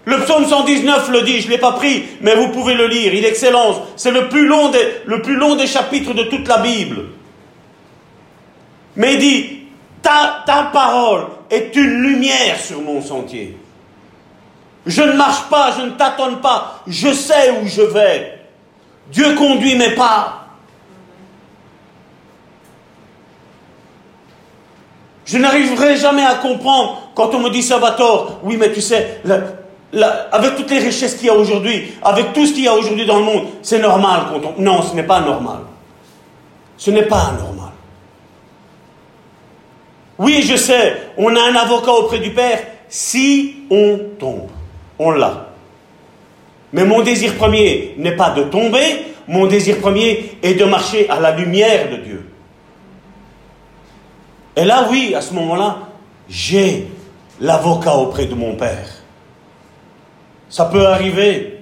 [0.06, 3.12] Le psaume 119 le dit, je ne l'ai pas pris, mais vous pouvez le lire,
[3.12, 3.74] il est excellent.
[3.96, 7.10] C'est le, plus long des, chapitres de toute la Bible.
[8.96, 9.58] Mais il dit,
[10.00, 13.58] ta parole est une lumière sur mon sentier.
[14.86, 18.40] Je ne marche pas, je ne tâtonne pas, je sais où je vais.
[19.10, 20.46] Dieu conduit mes pas.
[25.24, 29.22] Je n'arriverai jamais à comprendre quand on me dit Salvatore, oui mais tu sais,
[30.32, 33.06] avec toutes les richesses qu'il y a aujourd'hui, avec tout ce qu'il y a aujourd'hui
[33.06, 34.60] dans le monde, c'est normal quand on...
[34.60, 35.58] Non, ce n'est pas normal.
[36.76, 37.70] Ce n'est pas normal.
[40.18, 44.50] Oui, je sais, on a un avocat auprès du Père si on tombe
[44.98, 45.48] on l'a.
[46.72, 51.20] Mais mon désir premier n'est pas de tomber, mon désir premier est de marcher à
[51.20, 52.28] la lumière de Dieu.
[54.56, 55.78] Et là, oui, à ce moment-là,
[56.28, 56.88] j'ai
[57.40, 58.88] l'avocat auprès de mon Père.
[60.48, 61.60] Ça peut arriver.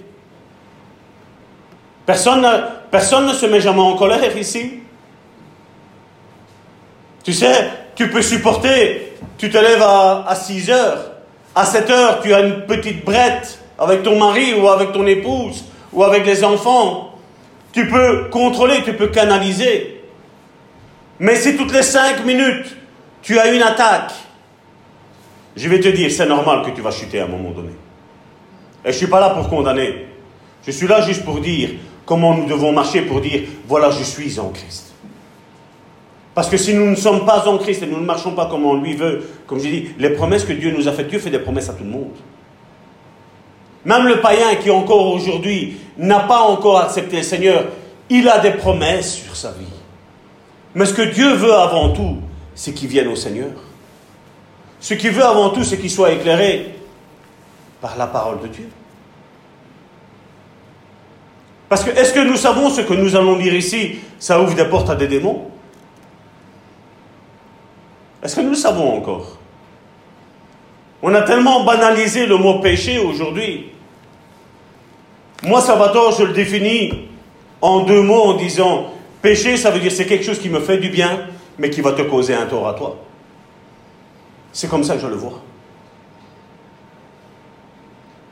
[2.07, 4.81] Personne, ne se met jamais en colère ici.
[7.23, 11.10] Tu sais, tu peux supporter, tu te lèves à, à 6 heures,
[11.55, 15.65] à cette heure, tu as une petite brette avec ton mari ou avec ton épouse
[15.93, 17.15] ou avec les enfants.
[17.73, 20.03] Tu peux contrôler, tu peux canaliser.
[21.19, 22.77] Mais si toutes les cinq minutes,
[23.23, 24.13] tu as une attaque,
[25.57, 27.73] je vais te dire, c'est normal que tu vas chuter à un moment donné.
[28.85, 30.07] Et je ne suis pas là pour condamner.
[30.67, 31.71] Je suis là juste pour dire
[32.07, 34.90] comment nous devons marcher, pour dire, voilà, je suis en Christ.
[36.35, 38.65] Parce que si nous ne sommes pas en Christ et nous ne marchons pas comme
[38.65, 41.31] on lui veut, comme j'ai dit, les promesses que Dieu nous a faites, Dieu fait
[41.31, 42.15] des promesses à tout le monde.
[43.85, 47.65] Même le païen qui encore aujourd'hui n'a pas encore accepté le Seigneur,
[48.09, 49.67] il a des promesses sur sa vie.
[50.75, 52.19] Mais ce que Dieu veut avant tout,
[52.55, 53.51] c'est qu'il vienne au Seigneur.
[54.79, 56.75] Ce qu'il veut avant tout, c'est qu'il soit éclairé
[57.81, 58.69] par la parole de Dieu.
[61.69, 63.97] Parce que est-ce que nous savons ce que nous allons lire ici?
[64.19, 65.50] Ça ouvre des portes à des démons
[68.23, 69.39] est-ce que nous le savons encore?
[71.03, 73.69] On a tellement banalisé le mot péché aujourd'hui.
[75.43, 77.09] Moi, Salvatore, je le définis
[77.63, 80.77] en deux mots en disant péché, ça veut dire c'est quelque chose qui me fait
[80.77, 81.27] du bien,
[81.59, 82.97] mais qui va te causer un tort à toi.
[84.53, 85.41] C'est comme ça que je le vois.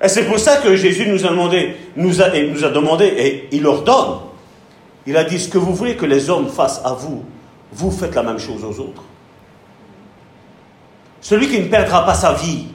[0.03, 3.49] Et c'est pour ça que Jésus nous a demandé, nous a, nous a demandé, et
[3.53, 4.19] il leur donne.
[5.07, 7.25] Il a dit, ce que vous voulez que les hommes fassent à vous,
[7.73, 9.03] vous faites la même chose aux autres.
[11.21, 12.67] Celui qui ne perdra pas sa vie,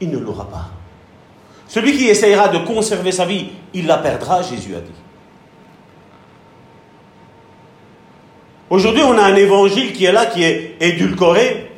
[0.00, 0.70] il ne l'aura pas.
[1.68, 4.92] Celui qui essayera de conserver sa vie, il la perdra, Jésus a dit.
[8.68, 11.70] Aujourd'hui, on a un évangile qui est là, qui est édulcoré.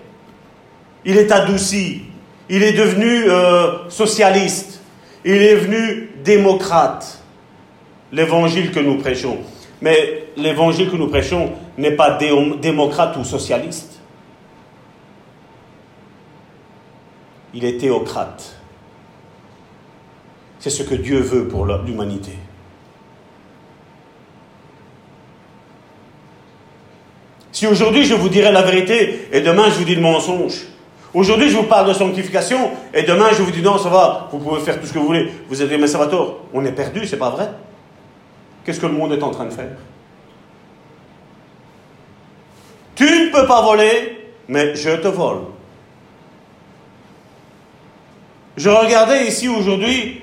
[1.04, 2.02] Il est adouci.
[2.48, 4.80] Il est devenu euh, socialiste.
[5.24, 7.22] Il est devenu démocrate.
[8.12, 9.38] L'évangile que nous prêchons.
[9.82, 12.18] Mais l'évangile que nous prêchons n'est pas
[12.60, 13.93] démocrate ou socialiste.
[17.54, 18.56] Il est théocrate.
[20.58, 22.32] C'est ce que Dieu veut pour l'humanité.
[27.52, 30.66] Si aujourd'hui je vous dirais la vérité et demain je vous dis le mensonge,
[31.14, 34.38] aujourd'hui je vous parle de sanctification et demain je vous dis non, ça va, vous
[34.38, 37.16] pouvez faire tout ce que vous voulez, vous êtes des tort, on est perdu, c'est
[37.16, 37.48] pas vrai.
[38.64, 39.76] Qu'est-ce que le monde est en train de faire?
[42.96, 45.42] Tu ne peux pas voler, mais je te vole.
[48.56, 50.20] Je regardais ici aujourd'hui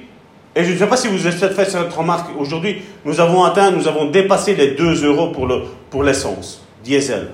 [0.56, 2.30] et je ne sais pas si vous avez fait cette remarque.
[2.38, 7.32] Aujourd'hui, nous avons atteint, nous avons dépassé les 2 euros pour, le, pour l'essence, diesel.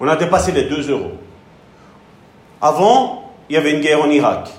[0.00, 1.12] On a dépassé les 2 euros.
[2.60, 4.50] Avant, il y avait une guerre en Irak.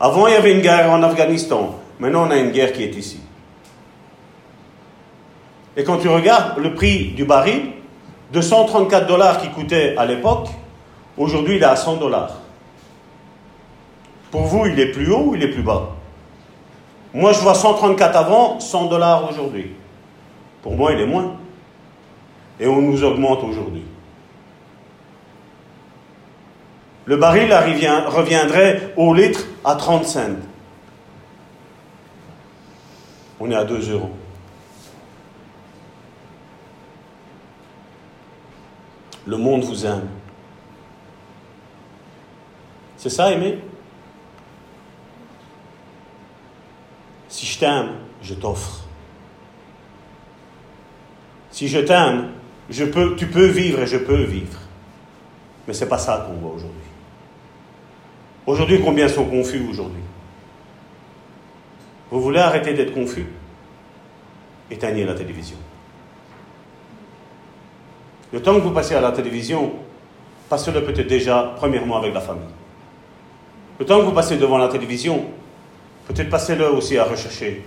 [0.00, 1.78] Avant, il y avait une guerre en Afghanistan.
[1.98, 3.20] Maintenant, on a une guerre qui est ici.
[5.76, 7.72] Et quand tu regardes le prix du baril,
[8.32, 10.48] de 134 dollars qui coûtait à l'époque,
[11.16, 12.43] aujourd'hui, il est à 100 dollars.
[14.34, 15.90] Pour vous, il est plus haut ou il est plus bas?
[17.12, 19.70] Moi, je vois 134 avant, 100 dollars aujourd'hui.
[20.60, 21.36] Pour moi, il est moins.
[22.58, 23.84] Et on nous augmente aujourd'hui.
[27.04, 30.20] Le baril reviendrait au litre à 30 cents.
[33.38, 34.10] On est à 2 euros.
[39.28, 40.08] Le monde vous aime.
[42.96, 43.60] C'est ça, Aimé
[47.34, 47.88] Si je t'aime,
[48.22, 48.84] je t'offre.
[51.50, 52.30] Si je t'aime,
[52.70, 54.56] tu peux vivre et je peux vivre.
[55.66, 56.78] Mais ce n'est pas ça qu'on voit aujourd'hui.
[58.46, 60.04] Aujourd'hui, combien sont confus aujourd'hui?
[62.12, 63.26] Vous voulez arrêter d'être confus?
[64.70, 65.56] Éteignez la télévision.
[68.32, 69.72] Le temps que vous passez à la télévision,
[70.48, 72.44] passez-le peut-être déjà, premièrement, avec la famille.
[73.80, 75.24] Le temps que vous passez devant la télévision,
[76.06, 77.64] Peut-être passez-le aussi à rechercher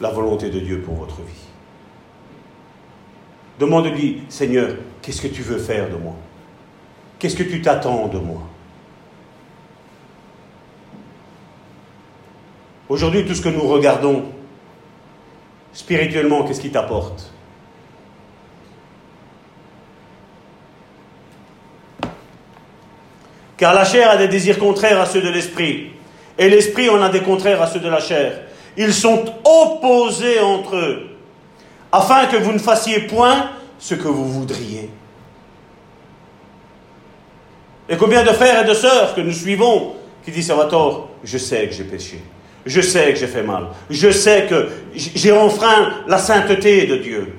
[0.00, 1.44] la volonté de Dieu pour votre vie.
[3.58, 6.14] Demande-lui, Seigneur, qu'est-ce que tu veux faire de moi?
[7.18, 8.42] Qu'est-ce que tu t'attends de moi?
[12.88, 14.24] Aujourd'hui, tout ce que nous regardons,
[15.72, 17.32] spirituellement, qu'est-ce qui t'apporte?
[23.56, 25.93] Car la chair a des désirs contraires à ceux de l'esprit
[26.38, 28.40] et l'esprit en a des contraires à ceux de la chair.
[28.76, 31.10] Ils sont opposés entre eux,
[31.92, 34.90] afin que vous ne fassiez point ce que vous voudriez.
[37.88, 39.94] Et combien de frères et de sœurs que nous suivons
[40.24, 42.18] qui disent Salvatore, je sais que j'ai péché,
[42.64, 47.34] je sais que j'ai fait mal, je sais que j'ai enfreint la sainteté de Dieu.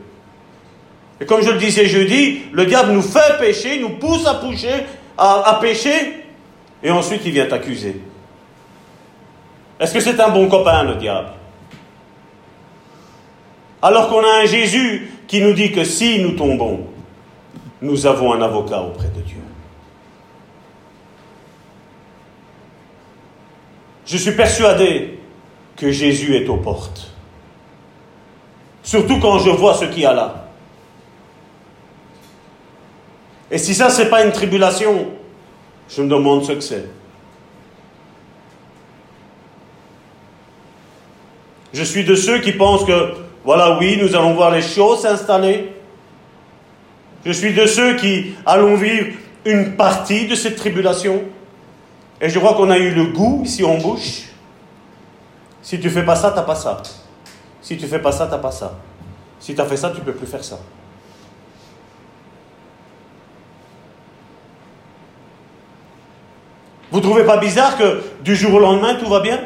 [1.20, 4.40] Et comme je le disais jeudi, le diable nous fait pécher, nous pousse à,
[5.18, 6.24] à, à pécher,
[6.84, 8.00] et ensuite il vient t'accuser.
[9.80, 11.30] Est-ce que c'est un bon copain, le diable?
[13.82, 16.88] Alors qu'on a un Jésus qui nous dit que si nous tombons,
[17.82, 19.42] nous avons un avocat auprès de Dieu.
[24.06, 25.20] Je suis persuadé
[25.76, 27.12] que Jésus est aux portes.
[28.82, 30.48] Surtout quand je vois ce qu'il y a là.
[33.52, 35.12] Et si ça, ce n'est pas une tribulation,
[35.90, 36.90] je me demande ce que c'est.
[41.76, 45.74] Je suis de ceux qui pensent que, voilà, oui, nous allons voir les choses s'installer.
[47.26, 49.08] Je suis de ceux qui allons vivre
[49.44, 51.22] une partie de cette tribulation.
[52.22, 54.22] Et je crois qu'on a eu le goût ici en bouche.
[55.62, 56.82] Si tu fais pas ça, tu n'as pas ça.
[57.62, 58.80] Si tu fais pas ça, tu n'as pas ça.
[59.42, 60.60] Si tu as fait ça, tu ne peux plus faire ça.
[66.90, 69.42] Vous ne trouvez pas bizarre que du jour au lendemain, tout va bien?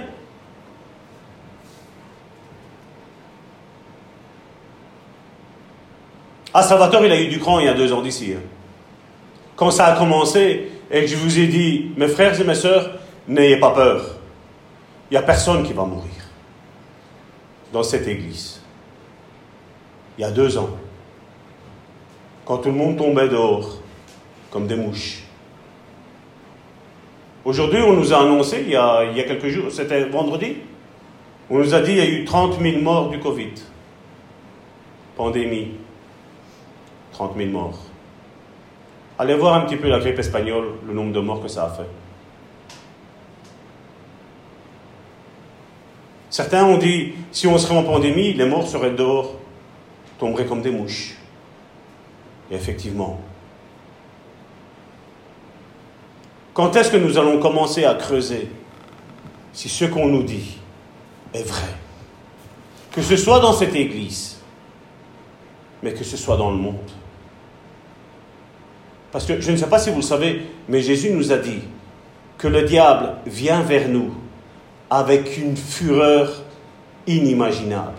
[6.54, 8.34] Ah, Salvatore, il a eu du cran il y a deux ans d'ici.
[8.36, 8.42] Hein.
[9.56, 12.92] Quand ça a commencé et que je vous ai dit, mes frères et mes sœurs,
[13.28, 14.16] n'ayez pas peur.
[15.10, 16.10] Il n'y a personne qui va mourir
[17.72, 18.62] dans cette église.
[20.18, 20.70] Il y a deux ans,
[22.46, 23.78] quand tout le monde tombait dehors
[24.50, 25.24] comme des mouches.
[27.46, 30.58] Aujourd'hui, on nous a annoncé, il y a, il y a quelques jours, c'était vendredi,
[31.50, 33.54] on nous a dit qu'il y a eu 30 000 morts du Covid.
[35.16, 35.72] Pandémie.
[37.20, 37.78] 30 000 morts.
[39.18, 41.70] Allez voir un petit peu la grippe espagnole, le nombre de morts que ça a
[41.70, 41.90] fait.
[46.30, 49.36] Certains ont dit, si on serait en pandémie, les morts seraient dehors,
[50.18, 51.18] tomberaient comme des mouches.
[52.50, 53.20] Et effectivement.
[56.54, 58.50] Quand est-ce que nous allons commencer à creuser
[59.52, 60.58] si ce qu'on nous dit
[61.34, 61.76] est vrai?
[62.94, 64.40] Que ce soit dans cette église,
[65.84, 66.90] mais que ce soit dans le monde.
[69.12, 71.62] Parce que je ne sais pas si vous le savez, mais Jésus nous a dit
[72.38, 74.14] que le diable vient vers nous
[74.90, 76.44] avec une fureur
[77.08, 77.94] inimaginable.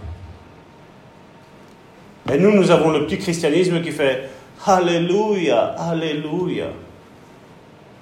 [2.32, 4.30] Et nous, nous avons le petit christianisme qui fait
[4.64, 6.66] Alléluia, Alléluia,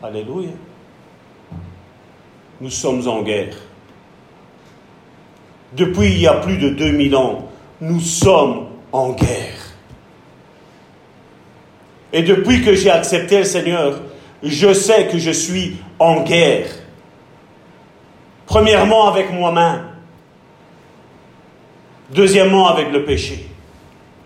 [0.03, 0.51] Alléluia.
[2.61, 3.55] Nous sommes en guerre.
[5.73, 7.49] Depuis il y a plus de 2000 ans,
[7.81, 9.58] nous sommes en guerre.
[12.13, 14.01] Et depuis que j'ai accepté le Seigneur,
[14.43, 16.69] je sais que je suis en guerre.
[18.47, 19.83] Premièrement avec moi-même.
[22.11, 23.47] Deuxièmement avec le péché.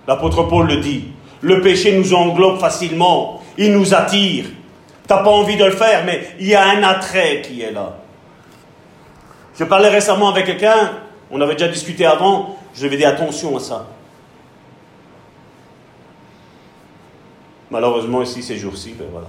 [0.06, 1.06] L'apôtre Paul le dit.
[1.40, 3.42] Le péché nous englobe facilement.
[3.58, 4.44] Il nous attire.
[4.44, 7.72] Tu n'as pas envie de le faire, mais il y a un attrait qui est
[7.72, 7.96] là.
[9.58, 10.92] Je parlais récemment avec quelqu'un,
[11.30, 13.86] on avait déjà discuté avant, je lui ai dit attention à ça.
[17.72, 19.28] Malheureusement, ici, ces jours-ci, ben voilà.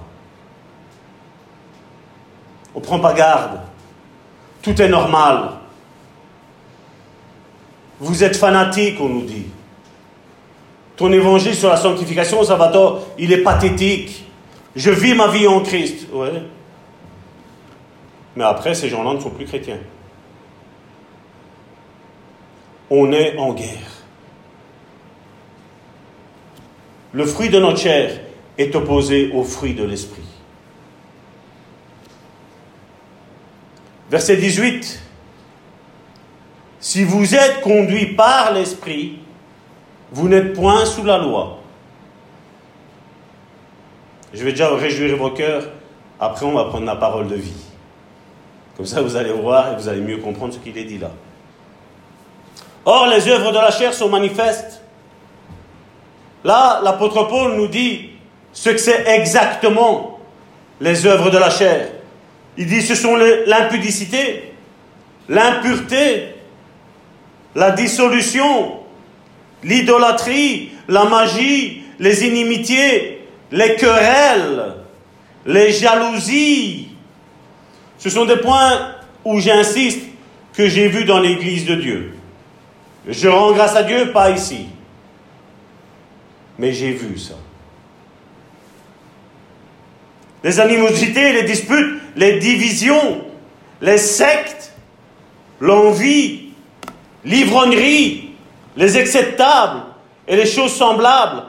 [2.76, 3.62] On ne prend pas garde.
[4.62, 5.52] Tout est normal.
[8.02, 9.46] Vous êtes fanatique, on nous dit.
[10.98, 14.26] Ton évangile sur la sanctification, Salvatore, il est pathétique.
[14.76, 16.08] Je vis ma vie en Christ.
[18.36, 19.80] Mais après, ces gens-là ne sont plus chrétiens.
[22.90, 24.04] On est en guerre.
[27.14, 28.20] Le fruit de notre chair
[28.58, 30.24] est opposé au fruit de l'esprit.
[34.10, 35.02] Verset 18.
[36.80, 39.20] Si vous êtes conduit par l'esprit,
[40.12, 41.60] vous n'êtes point sous la loi.
[44.34, 45.64] Je vais déjà réjouir vos cœurs.
[46.20, 47.64] Après, on va prendre la parole de vie.
[48.78, 51.12] Comme ça, vous allez voir et vous allez mieux comprendre ce qu'il est dit là.
[52.86, 54.82] Or, les œuvres de la chair sont manifestes.
[56.44, 58.10] Là, l'apôtre Paul nous dit
[58.54, 60.20] ce que c'est exactement
[60.80, 61.90] les œuvres de la chair.
[62.56, 64.54] Il dit ce sont l'impudicité,
[65.28, 66.36] l'impureté,
[67.56, 68.80] la dissolution,
[69.64, 74.76] l'idolâtrie, la magie, les inimitiés, les querelles,
[75.46, 76.90] les jalousies.
[77.98, 78.96] Ce sont des points
[79.26, 80.02] où j'insiste
[80.54, 82.14] que j'ai vus dans l'Église de Dieu.
[83.08, 84.68] Je rends grâce à Dieu, pas ici.
[86.60, 87.36] Mais j'ai vu ça
[90.44, 93.22] les animosités, les disputes, les divisions,
[93.82, 94.74] les sectes,
[95.60, 96.50] l'envie,
[97.24, 98.32] l'ivrognerie,
[98.76, 99.84] les acceptables
[100.28, 101.44] et les choses semblables.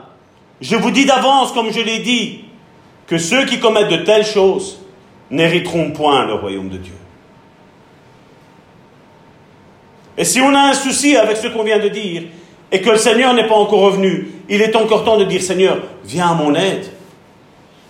[0.61, 2.45] Je vous dis d'avance, comme je l'ai dit,
[3.07, 4.79] que ceux qui commettent de telles choses
[5.29, 6.93] n'hériteront point le royaume de Dieu.
[10.17, 12.23] Et si on a un souci avec ce qu'on vient de dire,
[12.71, 15.79] et que le Seigneur n'est pas encore revenu, il est encore temps de dire, Seigneur,
[16.03, 16.85] viens à mon aide.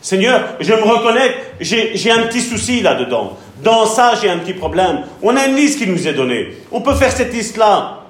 [0.06, 3.38] Seigneur, je me reconnais, j'ai un petit souci là-dedans.
[3.64, 5.02] Dans ça, j'ai un petit problème.
[5.24, 6.58] On a une liste qui nous est donnée.
[6.72, 8.02] On peut faire cette liste-là.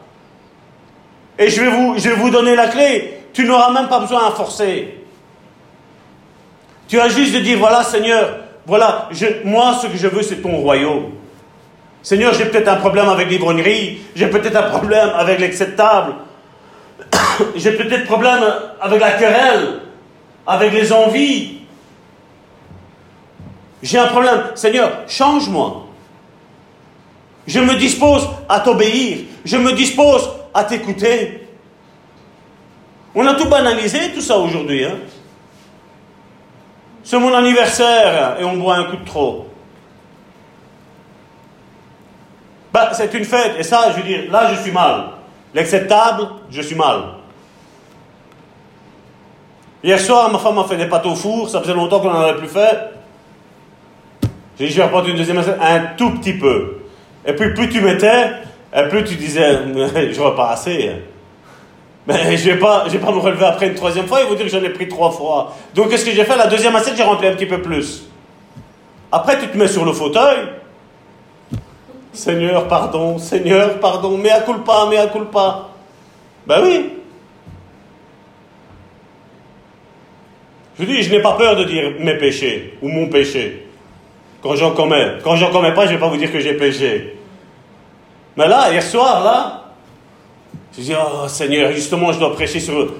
[1.39, 3.21] Et je vais, vous, donner la clé.
[3.31, 5.05] Tu n'auras même pas besoin à forcer.
[6.89, 9.07] Tu as juste de dire, voilà Seigneur, voilà,
[9.45, 11.11] moi ce que je veux c'est ton royaume.
[12.03, 16.15] Seigneur, j'ai peut-être un problème avec l'ivrognerie, j'ai peut-être un problème avec l'acceptable,
[17.55, 18.43] j'ai peut-être un problème
[18.81, 19.79] avec la querelle,
[20.45, 21.64] avec les envies,
[23.86, 24.41] j'ai un problème.
[24.55, 25.86] Seigneur, change-moi.
[27.45, 29.19] Je me dispose à t'obéir.
[29.45, 31.47] Je me dispose à t'écouter.
[33.13, 34.83] On a tout banalisé, tout ça aujourd'hui.
[34.86, 34.95] Hein.
[37.03, 39.45] C'est mon anniversaire et on boit un coup de trop.
[42.73, 43.53] Bah, c'est une fête.
[43.59, 45.09] Et ça, je veux dire, là, je suis mal.
[45.53, 47.03] L'acceptable, je suis mal.
[49.83, 51.47] Hier soir, ma femme a fait des pâtes au four.
[51.51, 52.94] Ça faisait longtemps qu'on n'en avait plus fait.
[54.58, 56.78] J'ai dit, je vais reprendre une deuxième un tout petit peu.
[57.26, 58.32] Et puis plus tu mettais,
[58.76, 59.60] et plus tu disais,
[60.14, 60.91] je repars assez.
[62.08, 64.45] Mais je ne vais, pas, pas me relever après une troisième fois, il vous dire
[64.45, 65.56] que j'en ai pris trois fois.
[65.74, 66.36] Donc qu'est-ce que j'ai fait?
[66.36, 68.08] La deuxième assiette, j'ai rempli un petit peu plus.
[69.12, 70.38] Après, tu te mets sur le fauteuil.
[72.14, 75.70] Seigneur, pardon, Seigneur, pardon, à culpa, à culpa.
[76.47, 76.89] Ben oui.
[80.80, 83.64] Je dis, je n'ai pas peur de dire mes péchés ou mon péché.
[84.45, 85.13] Quand j'en commets.
[85.23, 87.17] Quand j'en commets pas, je vais pas vous dire que j'ai péché.
[88.37, 89.73] Mais là, hier soir, là,
[90.77, 92.93] je dis, oh Seigneur, justement, je dois prêcher sur,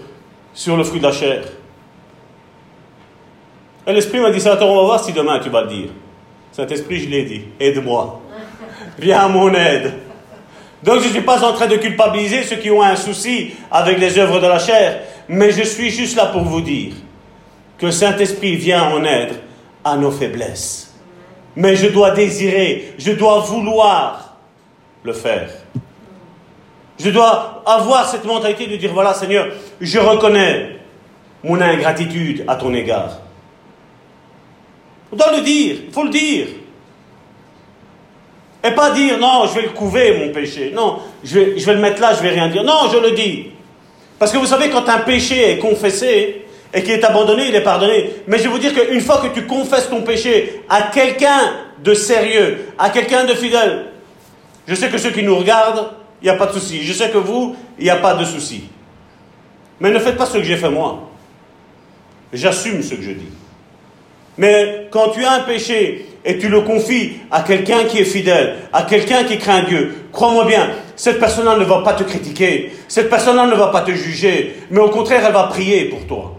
[0.56, 1.44] sur le fruit de la chair.
[3.86, 5.90] Et l'Esprit m'a dit, ça, on va voir si demain tu vas le dire.
[6.52, 8.22] Saint-Esprit, je l'ai dit, aide-moi.
[8.98, 9.94] Viens à mon aide.
[10.82, 14.00] Donc je ne suis pas en train de culpabiliser ceux qui ont un souci avec
[14.00, 16.94] les œuvres de la chair, mais je suis juste là pour vous dire
[17.78, 19.36] que Saint-Esprit vient en aide
[19.84, 20.95] à nos faiblesses.
[21.56, 24.36] Mais je dois désirer, je dois vouloir
[25.04, 25.50] le faire.
[27.00, 29.48] Je dois avoir cette mentalité de dire, voilà Seigneur,
[29.80, 30.78] je reconnais
[31.44, 33.20] mon ingratitude à ton égard.
[35.12, 36.48] On doit le dire, il faut le dire.
[38.64, 40.72] Et pas dire, non, je vais le couver, mon péché.
[40.74, 42.64] Non, je vais, je vais le mettre là, je vais rien dire.
[42.64, 43.52] Non, je le dis.
[44.18, 46.45] Parce que vous savez, quand un péché est confessé
[46.76, 48.12] et qui est abandonné, il est pardonné.
[48.28, 51.94] Mais je vais vous dire qu'une fois que tu confesses ton péché à quelqu'un de
[51.94, 53.86] sérieux, à quelqu'un de fidèle,
[54.68, 56.84] je sais que ceux qui nous regardent, il n'y a pas de souci.
[56.84, 58.66] Je sais que vous, il n'y a pas de souci.
[59.80, 61.10] Mais ne faites pas ce que j'ai fait moi.
[62.34, 63.30] J'assume ce que je dis.
[64.38, 68.56] Mais quand tu as un péché et tu le confies à quelqu'un qui est fidèle,
[68.74, 73.10] à quelqu'un qui craint Dieu, crois-moi bien, cette personne-là ne va pas te critiquer, cette
[73.10, 76.36] personne-là ne va pas te juger, mais au contraire, elle va prier pour toi.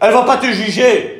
[0.00, 1.16] Elle ne va pas te juger.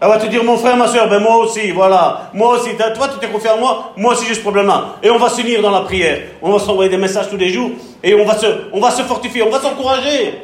[0.00, 2.30] Elle va te dire, mon frère, ma soeur, ben moi aussi, voilà.
[2.32, 4.96] Moi aussi, toi tu t'es confié à moi, moi aussi j'ai ce problème-là.
[5.02, 6.20] Et on va s'unir dans la prière.
[6.40, 7.70] On va s'envoyer des messages tous les jours
[8.02, 10.42] et on va se, on va se fortifier, on va s'encourager.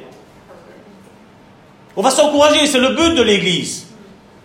[1.97, 3.87] On va s'encourager, c'est le but de l'Église.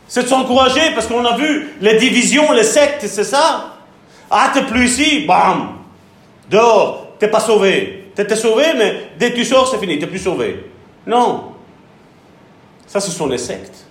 [0.08, 3.78] C'est de s'encourager parce qu'on a vu les divisions, les sectes, c'est ça?
[4.30, 5.70] Ah, t'es plus ici, bam,
[6.52, 8.12] dehors, t'es pas sauvé.
[8.14, 10.66] T'étais sauvé, mais dès que tu sors, c'est fini, t'es plus sauvé.
[11.08, 11.54] Non.
[12.90, 13.86] Ça, ce sont les sectes.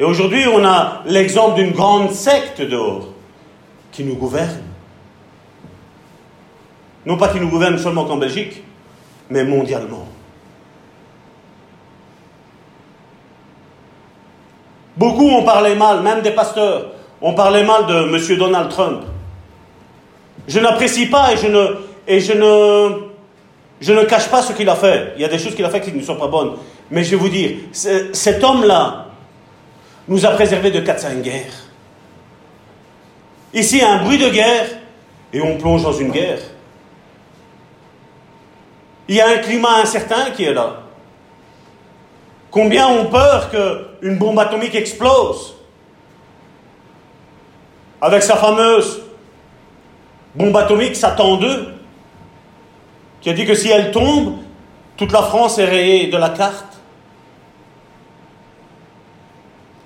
[0.00, 3.06] Et aujourd'hui, on a l'exemple d'une grande secte dehors
[3.92, 4.60] qui nous gouverne.
[7.06, 8.64] Non pas qui nous gouverne seulement qu'en Belgique,
[9.30, 10.08] mais mondialement.
[14.96, 16.86] Beaucoup ont parlé mal, même des pasteurs,
[17.22, 18.36] ont parlé mal de M.
[18.36, 19.02] Donald Trump.
[20.48, 21.66] Je n'apprécie pas et je ne,
[22.08, 22.96] et je ne,
[23.80, 25.12] je ne cache pas ce qu'il a fait.
[25.14, 26.56] Il y a des choses qu'il a fait qui ne sont pas bonnes.
[26.90, 29.06] Mais je vais vous dire, cet homme-là,
[30.08, 31.66] nous a préservés de 4-5 guerres.
[33.52, 34.68] Ici, un bruit de guerre,
[35.32, 36.38] et on plonge dans une guerre.
[39.08, 40.82] Il y a un climat incertain qui est là.
[42.50, 45.54] Combien ont peur qu'une bombe atomique explose
[48.00, 49.02] Avec sa fameuse
[50.36, 51.68] bombe atomique Satan 2,
[53.20, 54.36] qui a dit que si elle tombe,
[54.96, 56.75] toute la France est rayée de la carte.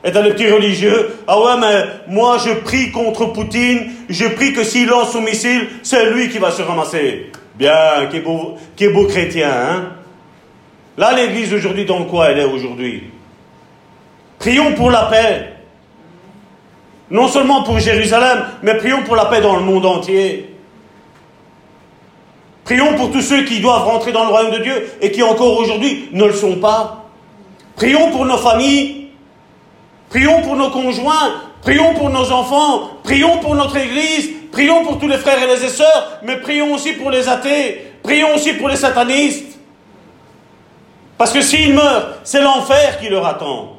[0.03, 4.55] Et dans les petits religieux, ah ouais, mais moi je prie contre Poutine, je prie
[4.55, 7.31] que s'il lance son missile, c'est lui qui va se ramasser.
[7.55, 9.93] Bien, qui est beau, qui est beau chrétien, hein.
[10.97, 13.05] Là, l'église aujourd'hui, dans quoi elle est aujourd'hui?
[14.39, 15.53] Prions pour la paix.
[17.11, 20.55] Non seulement pour Jérusalem, mais prions pour la paix dans le monde entier.
[22.65, 25.59] Prions pour tous ceux qui doivent rentrer dans le royaume de Dieu et qui encore
[25.59, 27.09] aujourd'hui ne le sont pas.
[27.77, 29.00] Prions pour nos familles
[30.11, 35.07] Prions pour nos conjoints, prions pour nos enfants, prions pour notre Église, prions pour tous
[35.07, 38.77] les frères et les sœurs, mais prions aussi pour les athées, prions aussi pour les
[38.77, 39.57] satanistes.
[41.17, 43.77] Parce que s'ils meurent, c'est l'enfer qui leur attend.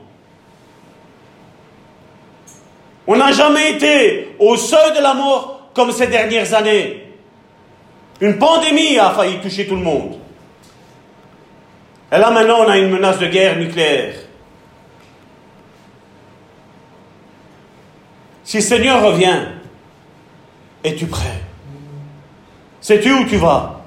[3.08, 7.08] On n'a jamais été au seuil de la mort comme ces dernières années.
[8.22, 10.18] Une pandémie a failli toucher tout le monde.
[12.10, 14.14] Et là maintenant, on a une menace de guerre nucléaire.
[18.44, 19.40] Si le Seigneur revient,
[20.84, 21.42] es-tu prêt?
[22.80, 23.82] Sais-tu où tu vas?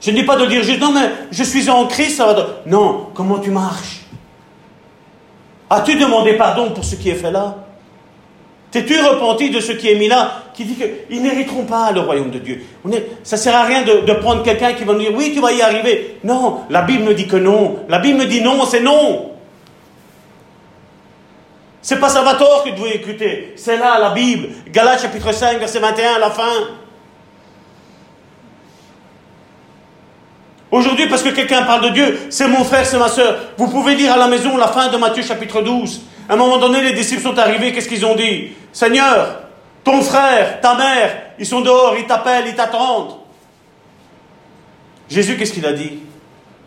[0.00, 2.46] Je ne dis pas de dire juste non, mais je suis en Christ, ça va.
[2.66, 4.02] Non, comment tu marches?
[5.68, 7.56] As-tu demandé pardon pour ce qui est fait là?
[8.70, 12.30] T'es-tu repenti de ce qui est mis là, qui dit qu'ils n'hériteront pas le royaume
[12.30, 12.62] de Dieu?
[13.24, 15.40] Ça ne sert à rien de, de prendre quelqu'un qui va nous dire oui, tu
[15.40, 16.18] vas y arriver.
[16.22, 17.78] Non, la Bible me dit que non.
[17.88, 19.32] La Bible me dit non, c'est non.
[21.86, 23.52] C'est pas Salvatore que vous devez écouter.
[23.54, 24.48] C'est là, la Bible.
[24.72, 26.52] Galates chapitre 5, verset 21, à la fin.
[30.72, 33.36] Aujourd'hui, parce que quelqu'un parle de Dieu, c'est mon frère, c'est ma soeur.
[33.56, 36.00] Vous pouvez lire à la maison la fin de Matthieu chapitre 12.
[36.28, 38.48] À un moment donné, les disciples sont arrivés, qu'est-ce qu'ils ont dit?
[38.72, 39.42] Seigneur,
[39.84, 43.14] ton frère, ta mère, ils sont dehors, ils t'appellent, ils t'attendent.
[45.08, 46.00] Jésus, qu'est-ce qu'il a dit?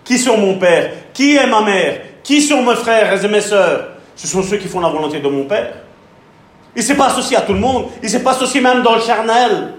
[0.05, 0.91] Qui sont mon père?
[1.13, 1.99] Qui est ma mère?
[2.23, 3.98] Qui sont mes frères et mes sœurs?
[4.19, 5.75] Ce sont ceux qui font la volonté de mon père.
[6.75, 8.83] Il ne s'est pas associé à tout le monde, il ne s'est pas associé même
[8.83, 9.75] dans le charnel.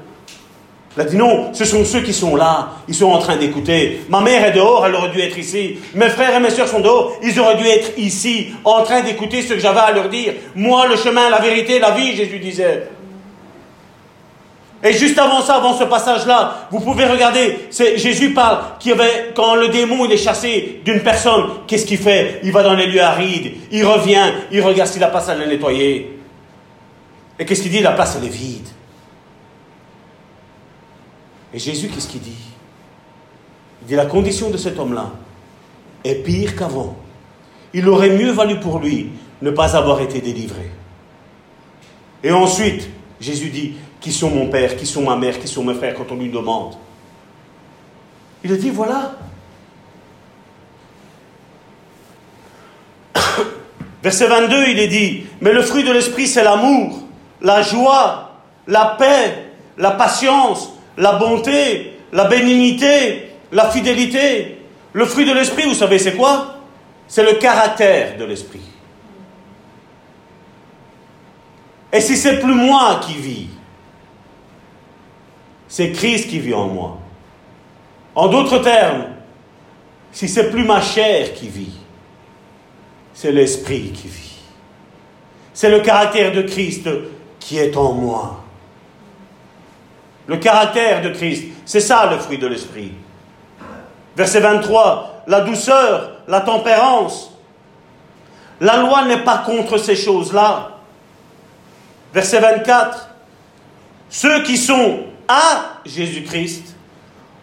[0.97, 4.01] Il a dit non, ce sont ceux qui sont là, ils sont en train d'écouter.
[4.09, 5.79] Ma mère est dehors, elle aurait dû être ici.
[5.95, 9.43] Mes frères et mes soeurs sont dehors, ils auraient dû être ici, en train d'écouter
[9.43, 10.33] ce que j'avais à leur dire.
[10.55, 12.89] Moi, le chemin, la vérité, la vie, Jésus disait.
[14.83, 19.55] Et juste avant ça, avant ce passage-là, vous pouvez regarder, Jésus parle qu'il avait, quand
[19.55, 22.41] le démon est chassé d'une personne, qu'est-ce qu'il fait?
[22.43, 25.47] Il va dans les lieux arides, il revient, il regarde si la place elle est
[25.47, 26.19] nettoyée.
[27.39, 27.81] Et qu'est-ce qu'il dit?
[27.81, 28.69] La place elle est vide.
[31.53, 32.49] Et Jésus, qu'est-ce qu'il dit?
[33.83, 35.11] Il dit la condition de cet homme-là
[36.05, 36.97] est pire qu'avant.
[37.75, 39.11] Il aurait mieux valu pour lui
[39.43, 40.71] ne pas avoir été délivré.
[42.23, 42.89] Et ensuite,
[43.21, 46.11] Jésus dit, qui sont mon père, qui sont ma mère, qui sont mes frères quand
[46.11, 46.75] on lui demande.
[48.43, 49.17] Il a dit, voilà.
[54.03, 57.03] Verset 22, il est dit, mais le fruit de l'esprit, c'est l'amour,
[57.43, 58.31] la joie,
[58.67, 64.59] la paix, la patience, la bonté, la bénignité, la fidélité.
[64.93, 66.57] Le fruit de l'esprit, vous savez, c'est quoi?
[67.07, 68.61] C'est le caractère de l'esprit.
[71.93, 73.49] Et si c'est plus moi qui vis,
[75.71, 76.99] c'est Christ qui vit en moi.
[78.17, 79.05] En d'autres termes,
[80.11, 81.79] si c'est plus ma chair qui vit,
[83.15, 84.41] c'est l'esprit qui vit.
[85.55, 86.89] C'est le caractère de Christ
[87.39, 88.43] qui est en moi.
[90.27, 92.93] Le caractère de Christ, c'est ça le fruit de l'esprit.
[94.17, 97.39] Verset 23, la douceur, la tempérance.
[98.61, 100.79] La loi n'est pas contre ces choses-là.
[102.13, 103.09] Verset 24,
[104.09, 106.75] ceux qui sont à Jésus-Christ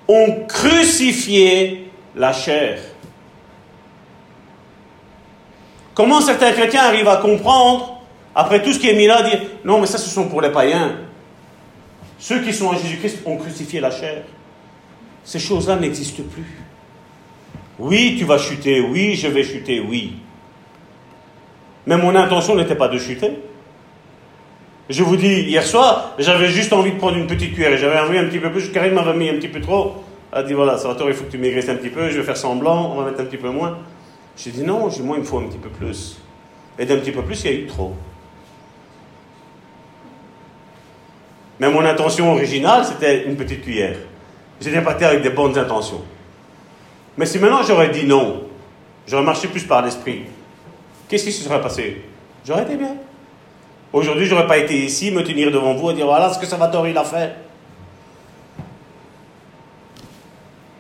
[0.09, 2.79] ont crucifié la chair.
[5.93, 8.01] Comment certains chrétiens arrivent à comprendre,
[8.35, 10.51] après tout ce qui est mis là, dire non, mais ça ce sont pour les
[10.51, 10.97] païens.
[12.19, 14.23] Ceux qui sont à Jésus-Christ ont crucifié la chair.
[15.23, 16.59] Ces choses-là n'existent plus.
[17.79, 20.17] Oui, tu vas chuter, oui, je vais chuter, oui.
[21.85, 23.31] Mais mon intention n'était pas de chuter.
[24.89, 28.17] Je vous dis, hier soir, j'avais juste envie de prendre une petite cuillère j'avais envie
[28.17, 28.71] un petit peu plus.
[28.71, 29.95] Karine m'avait mis un petit peu trop.
[30.31, 32.23] Elle a dit voilà, Salvatore, il faut que tu maigrisses un petit peu, je vais
[32.23, 33.77] faire semblant, on va mettre un petit peu moins.
[34.37, 36.17] J'ai dit non, moi il me faut un petit peu plus.
[36.79, 37.93] Et d'un petit peu plus, il y a eu trop.
[41.59, 43.97] Mais mon intention originale, c'était une petite cuillère.
[44.61, 46.03] J'étais parti avec des bonnes intentions.
[47.17, 48.43] Mais si maintenant j'aurais dit non,
[49.07, 50.23] j'aurais marché plus par l'esprit,
[51.09, 52.03] qu'est-ce qui se serait passé?
[52.45, 52.95] J'aurais été bien.
[53.93, 56.45] Aujourd'hui, je n'aurais pas été ici, me tenir devant vous et dire voilà ce que
[56.45, 57.35] Salvatore il a fait.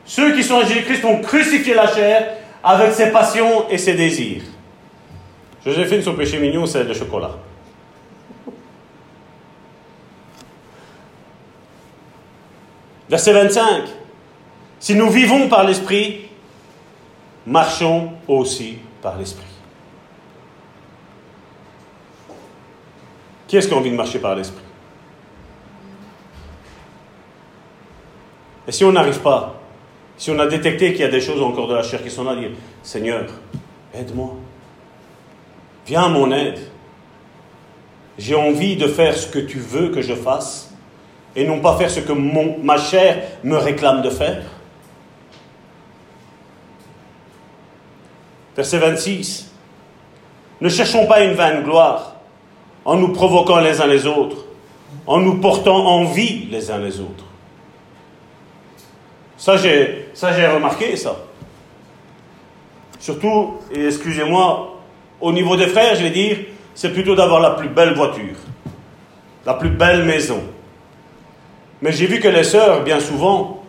[0.05, 4.43] Ceux qui sont en Jésus-Christ ont crucifié la chair avec ses passions et ses désirs.
[5.65, 7.31] Joséphine, son péché mignon, c'est le chocolat.
[13.09, 13.83] Verset 25.
[14.79, 16.27] Si nous vivons par l'Esprit,
[17.45, 19.56] marchons aussi par l'Esprit.
[23.47, 24.63] Qui est-ce qui a envie de marcher par l'esprit?
[28.67, 29.61] Et si on n'arrive pas,
[30.17, 32.25] si on a détecté qu'il y a des choses encore de la chair qui sont
[32.25, 32.51] là, dire
[32.83, 33.25] Seigneur,
[33.93, 34.35] aide-moi.
[35.85, 36.59] Viens à mon aide.
[38.17, 40.73] J'ai envie de faire ce que tu veux que je fasse
[41.35, 44.43] et non pas faire ce que ma chair me réclame de faire.
[48.55, 49.51] Verset 26.
[50.59, 52.16] Ne cherchons pas une vaine gloire
[52.87, 54.37] en nous provoquant les uns les autres,
[55.05, 57.25] en nous portant envie les uns les autres.
[59.37, 61.17] Ça, j'ai, ça, j'ai remarqué ça.
[62.97, 64.77] Surtout, et excusez-moi,
[65.19, 66.37] au niveau des frères, je vais dire,
[66.73, 68.37] c'est plutôt d'avoir la plus belle voiture,
[69.45, 70.41] la plus belle maison.
[71.81, 73.63] Mais j'ai vu que les sœurs, bien souvent,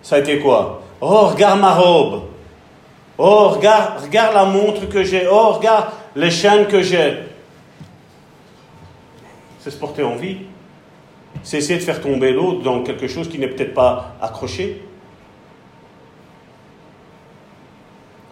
[0.00, 0.80] ça a été quoi?
[1.00, 2.22] Oh, regarde ma robe.
[3.18, 5.26] Oh, regarde, regarde la montre que j'ai.
[5.28, 7.29] Oh, regarde les chaînes que j'ai
[9.60, 10.38] c'est se porter en vie.
[11.42, 14.82] C'est essayer de faire tomber l'autre dans quelque chose qui n'est peut-être pas accroché.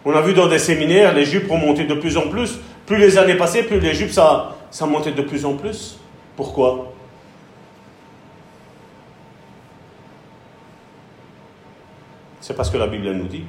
[0.03, 2.59] On a vu dans des séminaires, les jupes ont monté de plus en plus.
[2.85, 5.99] Plus les années passaient, plus les jupes, ça, ça montait de plus en plus.
[6.35, 6.91] Pourquoi?
[12.41, 13.43] C'est parce que la Bible nous dit.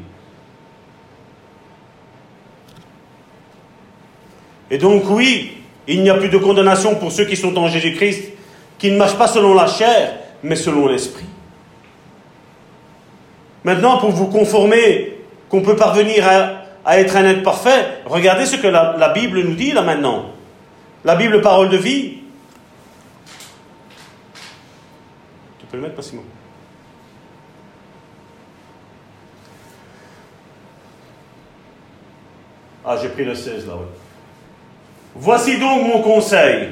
[4.70, 8.33] Et donc oui, il n'y a plus de condamnation pour ceux qui sont en Jésus-Christ,
[8.78, 11.24] qui ne marchent pas selon la chair, mais selon l'esprit.
[13.64, 15.18] Maintenant, pour vous conformer
[15.49, 16.26] qu'on peut parvenir
[16.85, 20.26] à, être un être parfait, regardez ce que la, Bible nous dit là maintenant.
[21.05, 22.18] La Bible, parole de vie.
[25.59, 26.03] Tu peux le mettre, pas
[32.85, 33.99] Ah, j'ai pris le 16 là, oui.
[35.14, 36.70] Voici donc mon conseil.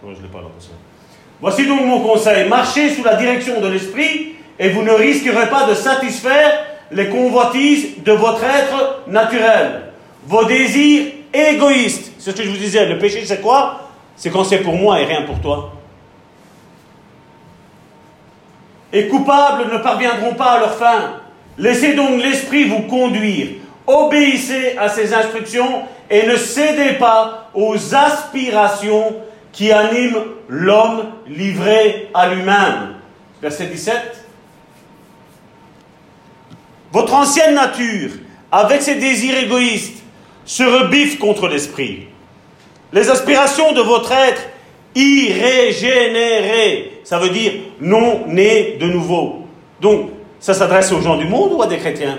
[0.00, 0.68] Ça.
[1.40, 2.48] Voici donc mon conseil.
[2.48, 8.02] Marchez sous la direction de l'esprit et vous ne risquerez pas de satisfaire les convoitises
[8.02, 9.82] de votre être naturel.
[10.26, 12.12] Vos désirs égoïstes.
[12.18, 12.86] C'est ce que je vous disais.
[12.86, 13.88] Le péché, c'est quoi?
[14.16, 15.72] C'est quand c'est pour moi et rien pour toi.
[18.92, 21.20] Et coupables ne parviendront pas à leur fin.
[21.58, 23.48] Laissez donc l'esprit vous conduire.
[23.88, 29.16] Obéissez à ses instructions et ne cédez pas aux aspirations
[29.50, 32.96] qui animent l'homme livré à lui-même.
[33.40, 34.26] Verset 17.
[36.92, 38.10] Votre ancienne nature,
[38.52, 40.02] avec ses désirs égoïstes,
[40.44, 42.08] se rebiffe contre l'esprit.
[42.92, 44.42] Les aspirations de votre être
[44.94, 49.46] irrégénéré, ça veut dire non né de nouveau.
[49.80, 50.10] Donc,
[50.40, 52.18] ça s'adresse aux gens du monde ou à des chrétiens?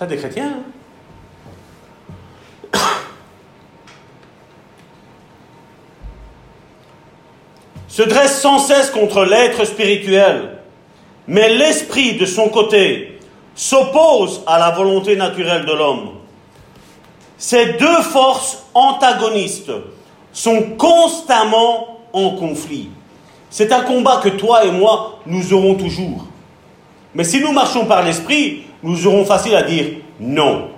[0.00, 0.62] Ça, des chrétiens.
[2.72, 2.78] Hein
[7.86, 10.56] se dresse sans cesse contre l'être spirituel,
[11.28, 13.18] mais l'esprit, de son côté,
[13.54, 16.12] s'oppose à la volonté naturelle de l'homme.
[17.36, 19.72] Ces deux forces antagonistes
[20.32, 22.88] sont constamment en conflit.
[23.50, 26.24] C'est un combat que toi et moi, nous aurons toujours.
[27.14, 29.86] Mais si nous marchons par l'esprit, nous aurons facile à dire
[30.18, 30.70] non.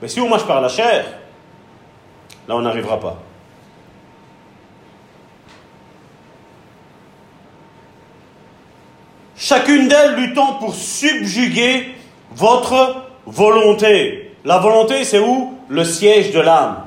[0.00, 1.04] Mais si on marche par la chair,
[2.48, 3.18] là on n'arrivera pas.
[9.46, 11.94] chacune d'elles luttant pour subjuguer
[12.34, 14.34] votre volonté.
[14.44, 15.58] La volonté, c'est où?
[15.68, 16.84] Le siège de l'âme.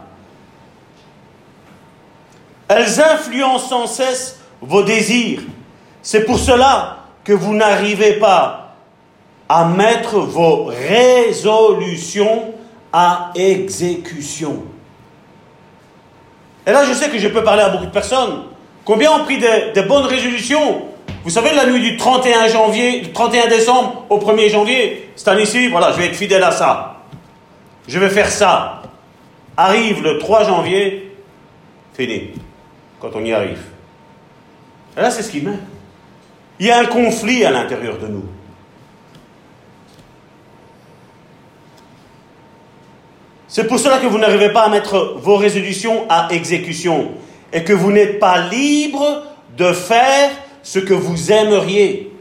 [2.68, 5.41] Elles influencent sans cesse vos désirs.
[6.01, 8.68] C'est pour cela que vous n'arrivez pas
[9.50, 12.54] à mettre vos résolutions
[12.93, 14.64] à exécution.
[16.68, 18.43] Et là, je sais que je peux parler à beaucoup de personnes.
[18.86, 20.84] Combien ont pris des, bonnes résolutions?
[21.24, 25.68] Vous savez, la nuit du 31 janvier, du 31 décembre au 1er janvier, cette année-ci,
[25.68, 26.97] voilà, je vais être fidèle à ça.
[27.88, 28.84] Je vais faire ça.
[29.58, 31.12] Arrive le 3 janvier,
[31.93, 32.30] fini.
[33.02, 33.62] Quand on y arrive.
[34.95, 35.58] Et là, c'est ce qui met.
[36.60, 38.26] Il y a un conflit à l'intérieur de nous.
[43.52, 47.10] C'est pour cela que vous n'arrivez pas à mettre vos résolutions à exécution
[47.52, 49.24] et que vous n'êtes pas libre
[49.58, 50.30] de faire
[50.62, 52.12] ce que vous aimeriez.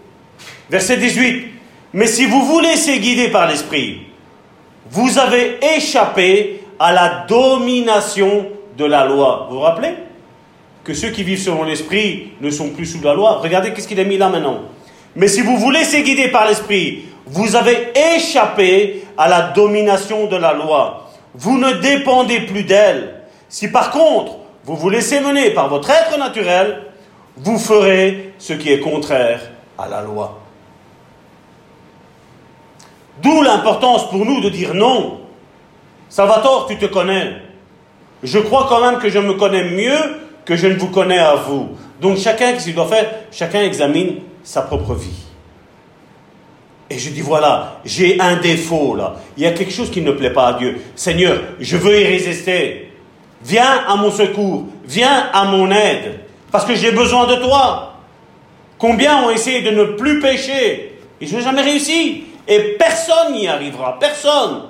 [0.70, 1.48] Verset 18.
[1.92, 4.06] Mais si vous vous laissez guider par l'Esprit,
[4.90, 8.46] vous avez échappé à la domination
[8.78, 9.48] de la loi.
[9.50, 9.96] Vous vous rappelez
[10.82, 13.40] que ceux qui vivent selon l'Esprit ne sont plus sous la loi?
[13.42, 14.62] Regardez qu'est-ce qu'il a mis là maintenant.
[15.14, 20.36] Mais si vous vous laissez guider par l'Esprit, vous avez échappé à la domination de
[20.36, 21.07] la loi.
[21.38, 23.14] Vous ne dépendez plus d'elle.
[23.48, 24.32] Si par contre,
[24.64, 26.82] vous vous laissez mener par votre être naturel,
[27.36, 29.40] vous ferez ce qui est contraire
[29.78, 30.40] à la loi.
[33.22, 35.20] D'où l'importance pour nous de dire non.
[36.08, 37.36] Salvatore, tu te connais.
[38.24, 41.36] Je crois quand même que je me connais mieux que je ne vous connais à
[41.36, 41.68] vous.
[42.00, 43.08] Donc chacun, qu'il doit faire?
[43.30, 45.27] Chacun examine sa propre vie.
[46.90, 49.16] Et je dis, voilà, j'ai un défaut là.
[49.36, 50.80] Il y a quelque chose qui ne plaît pas à Dieu.
[50.96, 52.92] Seigneur, je veux y résister.
[53.44, 54.64] Viens à mon secours.
[54.86, 56.20] Viens à mon aide.
[56.50, 57.94] Parce que j'ai besoin de toi.
[58.78, 60.98] Combien ont essayé de ne plus pécher?
[61.20, 62.24] Ils n'ont jamais réussi.
[62.46, 63.98] Et personne n'y arrivera.
[63.98, 64.62] Personne.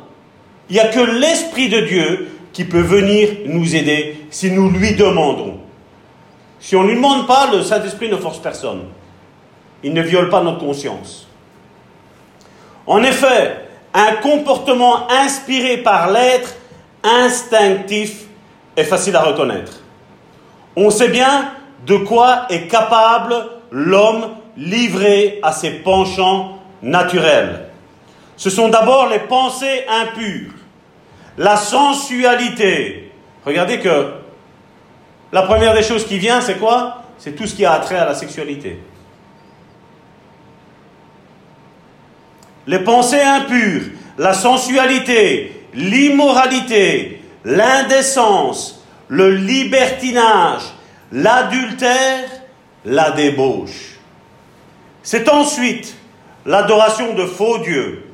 [0.68, 4.94] Il n'y a que l'Esprit de Dieu qui peut venir nous aider si nous lui
[4.96, 5.60] demandons.
[6.58, 8.86] Si on ne lui demande pas, le Saint-Esprit ne force personne.
[9.84, 11.27] Il ne viole pas notre conscience.
[12.89, 13.55] En effet,
[13.93, 16.55] un comportement inspiré par l'être
[17.05, 18.24] instinctif
[18.76, 19.80] est facile à reconnaître.
[20.74, 21.53] On sait bien
[21.86, 23.34] de quoi est capable
[23.70, 27.66] l'homme livré à ses penchants naturels.
[28.39, 30.55] Ce sont d'abord les pensées impures,
[31.36, 33.12] la sensualité,
[33.45, 34.12] regardez que
[35.30, 37.03] la première des choses qui vient, c'est quoi?
[37.18, 38.80] C'est tout ce qui a trait à la sexualité.
[42.68, 43.84] Les pensées impures,
[44.18, 50.64] la sensualité, l'immoralité, l'indécence, le libertinage,
[51.10, 52.28] l'adultère,
[52.84, 53.96] la débauche.
[55.02, 55.94] C'est ensuite
[56.44, 58.04] l'adoration de faux dieux,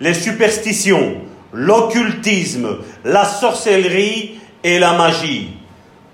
[0.00, 1.18] les superstitions,
[1.52, 5.50] l'occultisme, la sorcellerie et la magie.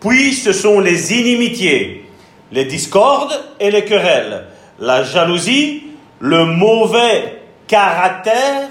[0.01, 2.05] Puis ce sont les inimitiés,
[2.53, 4.49] les discordes et les querelles,
[4.81, 5.85] la jalousie,
[6.21, 7.36] le mauvais
[7.67, 8.69] caractère,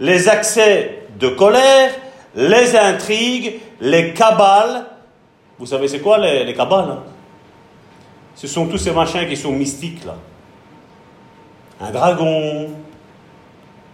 [0.00, 1.90] les accès de colère,
[2.34, 4.86] les intrigues, les cabales.
[5.58, 7.02] Vous savez c'est quoi les, les cabales hein?
[8.34, 10.14] Ce sont tous ces machins qui sont mystiques là.
[11.80, 12.68] Un dragon,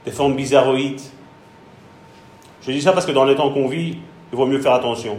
[0.04, 1.00] des formes bizarroïdes.
[2.60, 3.98] Je dis ça parce que dans les temps qu'on vit,
[4.32, 5.18] il vaut mieux faire attention.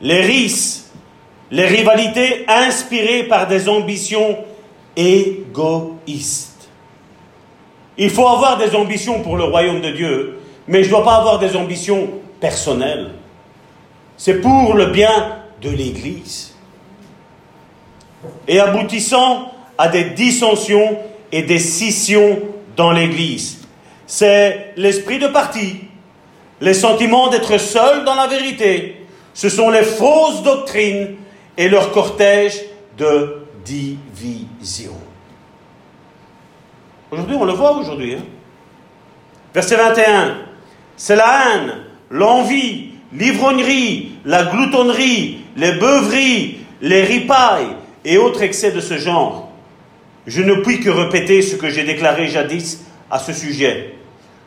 [0.00, 0.86] Les risques,
[1.50, 4.38] les rivalités inspirées par des ambitions
[4.96, 6.68] égoïstes.
[7.96, 11.16] Il faut avoir des ambitions pour le royaume de Dieu, mais je ne dois pas
[11.16, 12.08] avoir des ambitions
[12.40, 13.10] personnelles.
[14.16, 16.54] C'est pour le bien de l'Église.
[18.48, 20.98] Et aboutissant à des dissensions
[21.32, 22.38] et des scissions
[22.76, 23.58] dans l'Église.
[24.06, 25.76] C'est l'esprit de parti,
[26.60, 29.06] les sentiments d'être seul dans la vérité.
[29.34, 31.16] Ce sont les fausses doctrines
[31.56, 32.60] et leur cortège
[32.98, 34.94] de division.
[37.10, 38.14] Aujourd'hui, on le voit aujourd'hui.
[38.14, 38.24] Hein.
[39.52, 40.36] Verset 21.
[40.96, 41.72] C'est la haine,
[42.10, 49.50] l'envie, l'ivrognerie, la gloutonnerie, les beuveries, les ripailles et autres excès de ce genre
[50.26, 53.94] je ne puis que répéter ce que j'ai déclaré jadis à ce sujet.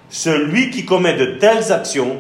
[0.10, 2.18] Celui qui commet de telles actions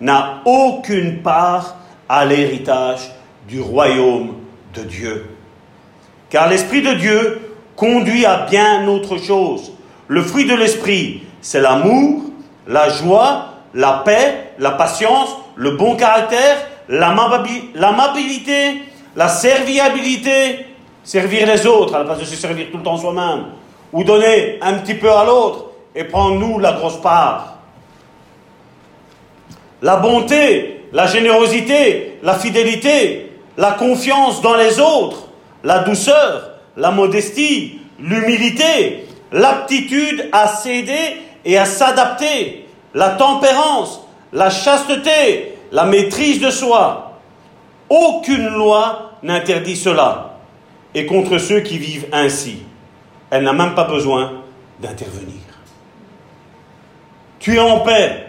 [0.00, 1.76] n'a aucune part
[2.08, 3.10] à l'héritage
[3.48, 4.34] du royaume
[4.74, 5.26] de Dieu.
[6.30, 7.40] Car l'Esprit de Dieu
[7.76, 9.72] conduit à bien autre chose.
[10.06, 12.22] Le fruit de l'Esprit, c'est l'amour,
[12.66, 18.82] la joie, la paix, la patience, le bon caractère, l'amabilité,
[19.16, 20.66] la serviabilité,
[21.02, 23.46] servir les autres à la place de se servir tout le temps soi-même,
[23.92, 27.56] ou donner un petit peu à l'autre et prendre nous la grosse part.
[29.82, 35.29] La bonté, la générosité, la fidélité, la confiance dans les autres,
[35.64, 45.58] la douceur, la modestie, l'humilité, l'aptitude à céder et à s'adapter, la tempérance, la chasteté,
[45.72, 47.18] la maîtrise de soi.
[47.88, 50.38] Aucune loi n'interdit cela
[50.94, 52.62] et contre ceux qui vivent ainsi.
[53.30, 54.32] Elle n'a même pas besoin
[54.80, 55.34] d'intervenir.
[57.38, 58.26] Tu es en paix.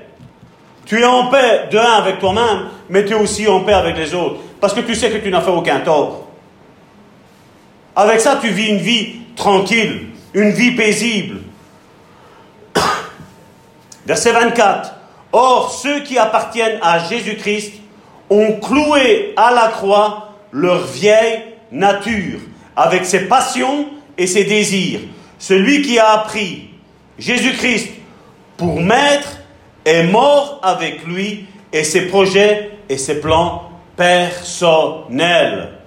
[0.86, 3.98] Tu es en paix de un avec toi-même, mais tu es aussi en paix avec
[3.98, 4.38] les autres.
[4.60, 6.28] Parce que tu sais que tu n'as fait aucun tort.
[7.96, 11.42] Avec ça, tu vis une vie tranquille, une vie paisible.
[14.06, 14.96] Verset 24.
[15.34, 17.74] Or, ceux qui appartiennent à Jésus-Christ
[18.30, 22.40] ont cloué à la croix leur vieille nature
[22.76, 23.88] avec ses passions
[24.18, 25.02] et ses désirs.
[25.40, 26.70] Celui qui a appris
[27.18, 27.90] Jésus-Christ
[28.58, 29.40] pour maître
[29.86, 35.81] est mort avec lui et ses projets et ses plans personnels.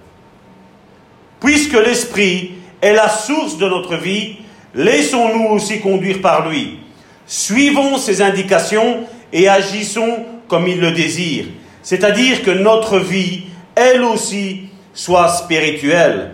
[1.39, 4.37] Puisque l'Esprit est la source de notre vie,
[4.73, 6.79] laissons-nous aussi conduire par lui.
[7.27, 11.45] Suivons ses indications et agissons comme il le désire.
[11.81, 13.43] C'est-à-dire que notre vie,
[13.75, 16.31] elle aussi, soit spirituelle.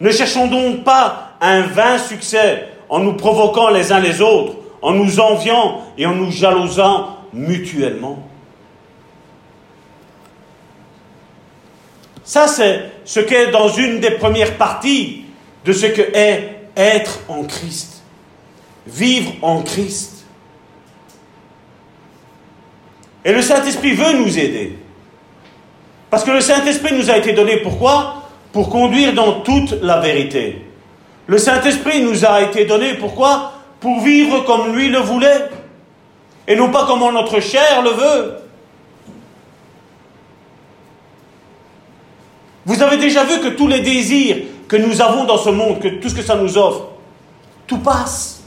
[0.00, 4.92] Ne cherchons donc pas un vain succès en nous provoquant les uns les autres, en
[4.92, 8.27] nous enviant et en nous jalousant mutuellement.
[12.28, 15.24] Ça, c'est ce qu'est dans une des premières parties
[15.64, 18.02] de ce que est être en Christ,
[18.86, 20.26] vivre en Christ.
[23.24, 24.78] Et le Saint-Esprit veut nous aider.
[26.10, 28.28] Parce que le Saint-Esprit nous a été donné pourquoi?
[28.52, 30.66] Pour conduire dans toute la vérité.
[31.28, 33.54] Le Saint-Esprit nous a été donné, pourquoi?
[33.80, 35.48] Pour vivre comme lui le voulait,
[36.46, 38.34] et non pas comme notre chair le veut.
[42.68, 44.36] Vous avez déjà vu que tous les désirs
[44.68, 46.88] que nous avons dans ce monde, que tout ce que ça nous offre,
[47.66, 48.42] tout passe.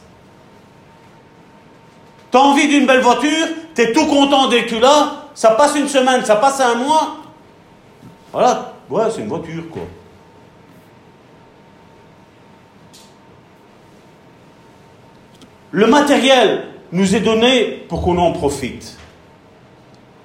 [2.31, 5.49] Tu as envie d'une belle voiture, tu es tout content dès que tu l'as, ça
[5.51, 7.17] passe une semaine, ça passe un mois.
[8.31, 9.81] Voilà, Ouais, c'est une voiture, quoi.
[15.71, 18.99] Le matériel nous est donné pour qu'on en profite.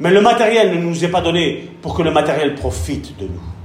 [0.01, 3.56] Mais le matériel ne nous est pas donné pour que le matériel profite de nous.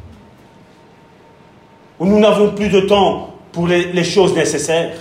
[2.02, 4.97] Où nous n'avons plus de temps pour les, choses nécessaires.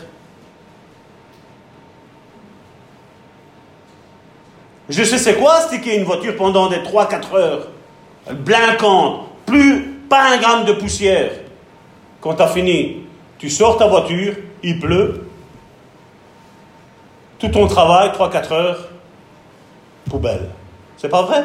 [4.86, 7.68] Je sais c'est quoi sticker une voiture pendant des 3-4 heures,
[8.30, 11.30] blinquante, plus, pas un gramme de poussière.
[12.20, 13.06] Quand tu as fini,
[13.38, 15.26] tu sors ta voiture, il pleut,
[17.38, 18.88] tout ton travail, 3-4 heures,
[20.10, 20.50] poubelle.
[20.98, 21.44] C'est pas vrai?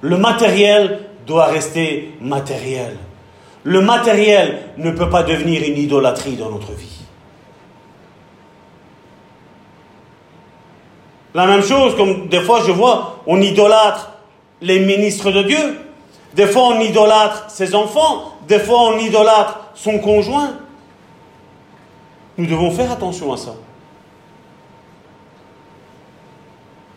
[0.00, 2.98] Le matériel doit rester matériel.
[3.62, 7.00] Le matériel ne peut pas devenir une idolâtrie dans notre vie.
[11.34, 14.12] La même chose, comme des fois je vois, on idolâtre
[14.60, 15.78] les ministres de Dieu,
[16.34, 20.54] des fois on idolâtre ses enfants, des fois on idolâtre son conjoint.
[22.36, 23.54] Nous devons faire attention à ça.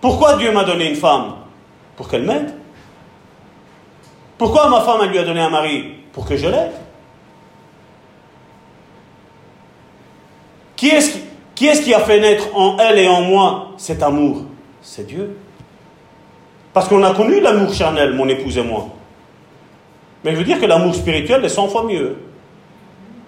[0.02, 1.36] Pourquoi Dieu m'a donné une femme?
[1.96, 2.54] Pour qu'elle m'aide.
[4.38, 6.72] Pourquoi ma femme lui a donné un mari Pour que je l'aide.
[10.76, 11.18] Qui est-ce
[11.56, 14.44] qui, qui, a fait naître en elle et en moi cet amour
[14.82, 15.38] C'est Dieu.
[16.72, 18.90] Parce qu'on a connu l'amour charnel, mon épouse et moi.
[20.24, 22.18] Mais je veux dire que l'amour spirituel est 100 fois mieux.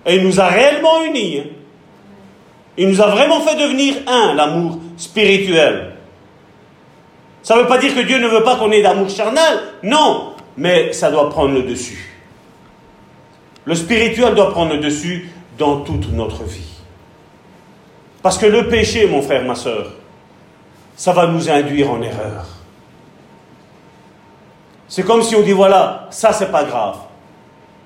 [0.06, 1.42] Et il nous a réellement unis.
[2.78, 5.96] Il nous a vraiment fait devenir un, l'amour spirituel.
[7.42, 10.34] Ça ne veut pas dire que Dieu ne veut pas qu'on ait d'amour charnel, non,
[10.58, 12.16] mais ça doit prendre le dessus.
[13.66, 16.80] Le spirituel doit prendre le dessus dans toute notre vie.
[18.22, 19.94] Parce que le péché, mon frère, ma soeur,
[20.96, 22.46] ça va nous induire en erreur.
[24.88, 26.98] C'est comme si on dit voilà, ça c'est pas grave.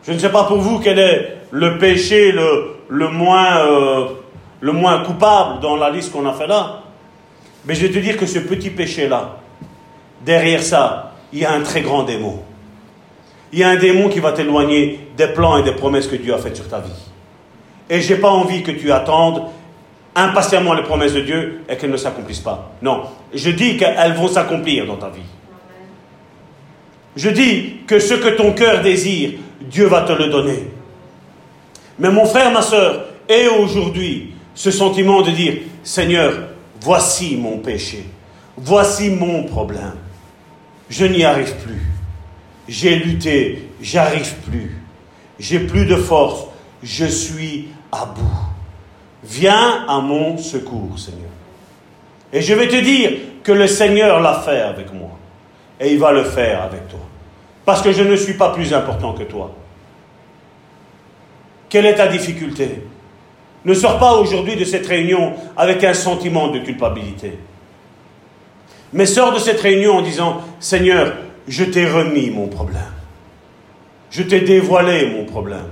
[0.08, 4.08] Je ne sais pas pour vous quel est le péché le, moins, euh,
[4.62, 6.84] le moins coupable dans la liste qu'on a fait là.
[7.66, 9.38] Mais je vais te dire que ce petit péché-là,
[10.26, 12.40] derrière ça, il y a un très grand démon.
[13.54, 16.34] Il y a un démon qui va t'éloigner des plans et des promesses que Dieu
[16.34, 16.90] a faites sur ta vie.
[17.88, 19.44] Et je n'ai pas envie que tu attendes
[20.16, 22.72] impatiemment les promesses de Dieu et qu'elles ne s'accomplissent pas.
[22.82, 25.22] Non, je dis qu'elles vont s'accomplir dans ta vie.
[27.16, 30.68] Je dis que ce que ton cœur désire, Dieu va te le donner.
[32.00, 36.34] Mais mon frère, ma soeur, et aujourd'hui ce sentiment de dire, Seigneur,
[36.82, 38.04] voici mon péché,
[38.58, 39.94] voici mon problème.
[40.90, 41.93] Je n'y arrive plus.
[42.68, 44.78] J'ai lutté, j'arrive plus.
[45.40, 46.46] J'ai plus de force,
[46.82, 48.22] je suis à bout.
[49.24, 51.30] Viens à mon secours, Seigneur.
[52.32, 53.12] Et je vais te dire
[53.44, 55.12] que le Seigneur l'a fait avec moi.
[55.80, 57.00] Et il va le faire avec toi.
[57.66, 59.52] Parce que je ne suis pas plus important que toi.
[61.70, 62.84] Quelle est ta difficulté?
[63.66, 67.38] Ne sors pas aujourd'hui de cette réunion avec un sentiment de culpabilité.
[68.92, 71.14] Mais sors de cette réunion en disant, Seigneur,
[71.48, 72.82] je t'ai remis mon problème.
[74.12, 75.68] Je t'ai dévoilé mon problème.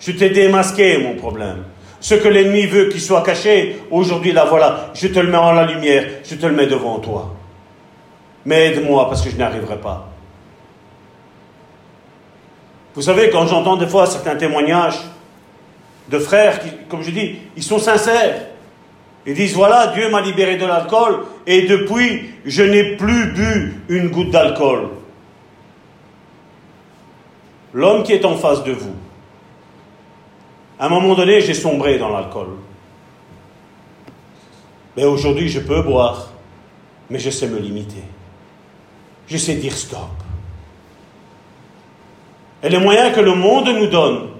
[0.00, 1.64] Je t'ai démasqué mon problème.
[2.00, 5.52] Ce que l'ennemi veut qu'il soit caché, aujourd'hui, là, voilà, je te le mets en
[5.52, 7.34] la lumière, je te le mets devant toi.
[8.44, 10.12] Mais aide-moi parce que je n'arriverai pas.
[12.94, 15.00] Vous savez, quand j'entends des fois certains témoignages
[16.08, 18.42] de frères qui, comme je dis, ils sont sincères.
[19.26, 24.08] Ils disent, voilà, Dieu m'a libéré de l'alcool et depuis, je n'ai plus bu une
[24.08, 24.90] goutte d'alcool.
[27.76, 28.94] L'homme qui est en face de vous,
[30.78, 32.48] à un moment donné, j'ai sombré dans l'alcool.
[34.96, 36.28] Mais aujourd'hui, je peux boire,
[37.10, 38.02] mais je sais me limiter.
[39.26, 40.08] Je sais dire stop.
[42.62, 44.30] Et les moyens que le monde nous donne,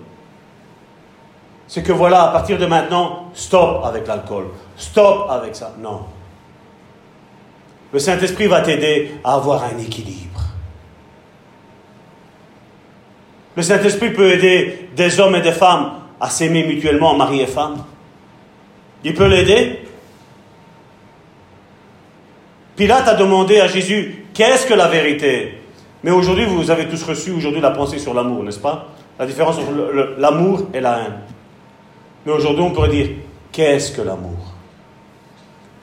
[1.68, 4.46] c'est que voilà, à partir de maintenant, stop avec l'alcool,
[4.78, 5.74] stop avec ça.
[5.78, 6.06] Non.
[7.92, 10.35] Le Saint-Esprit va t'aider à avoir un équilibre.
[13.56, 17.84] Le Saint-Esprit peut aider des hommes et des femmes à s'aimer mutuellement, mari et femme.
[19.02, 19.80] Il peut l'aider.
[22.76, 25.58] Pilate a demandé à Jésus, qu'est-ce que la vérité?
[26.04, 28.88] Mais aujourd'hui, vous avez tous reçu aujourd'hui la pensée sur l'amour, n'est-ce pas?
[29.18, 29.72] La différence entre
[30.18, 31.20] l'amour et la haine.
[32.26, 33.08] Mais aujourd'hui, on pourrait dire,
[33.50, 34.54] qu'est-ce que l'amour?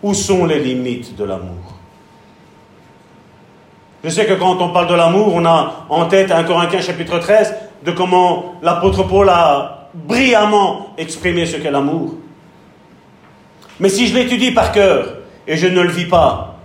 [0.04, 1.73] Où sont les limites de l'amour?
[4.04, 7.20] Je sais que quand on parle de l'amour, on a en tête 1 Corinthiens chapitre
[7.20, 12.16] 13 de comment l'apôtre Paul a brillamment exprimer ce qu'est l'amour.
[13.80, 16.56] Mais si je l'étudie par cœur et je ne le vis pas,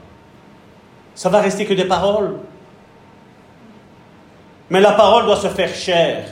[1.14, 2.34] ça va rester que des paroles.
[4.70, 6.24] Mais la parole doit se faire chair.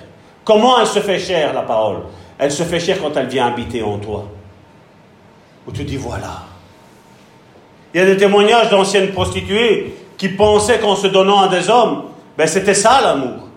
[0.45, 1.99] Comment elle se fait chair, la parole?
[2.39, 4.27] Elle se fait chair quand elle vient habiter en toi.
[5.67, 6.43] Où tu dis, voilà.
[7.95, 12.05] Il y a des témoignages d'anciennes prostituées qui pensaient qu'en se donnant à des hommes,
[12.37, 13.49] ben c'était ça l'amour.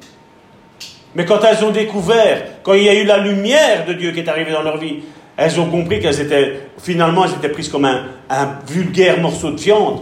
[1.15, 4.19] Mais quand elles ont découvert, quand il y a eu la lumière de Dieu qui
[4.19, 4.99] est arrivée dans leur vie,
[5.37, 9.59] elles ont compris qu'elles étaient, finalement, elles étaient prises comme un, un vulgaire morceau de
[9.59, 10.01] viande.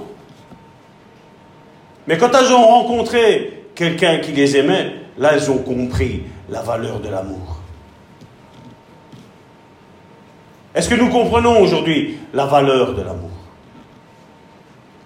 [2.08, 7.00] Mais quand elles ont rencontré quelqu'un qui les aimait, là, elles ont compris la valeur
[7.00, 7.58] de l'amour.
[10.74, 13.37] Est-ce que nous comprenons aujourd'hui la valeur de l'amour?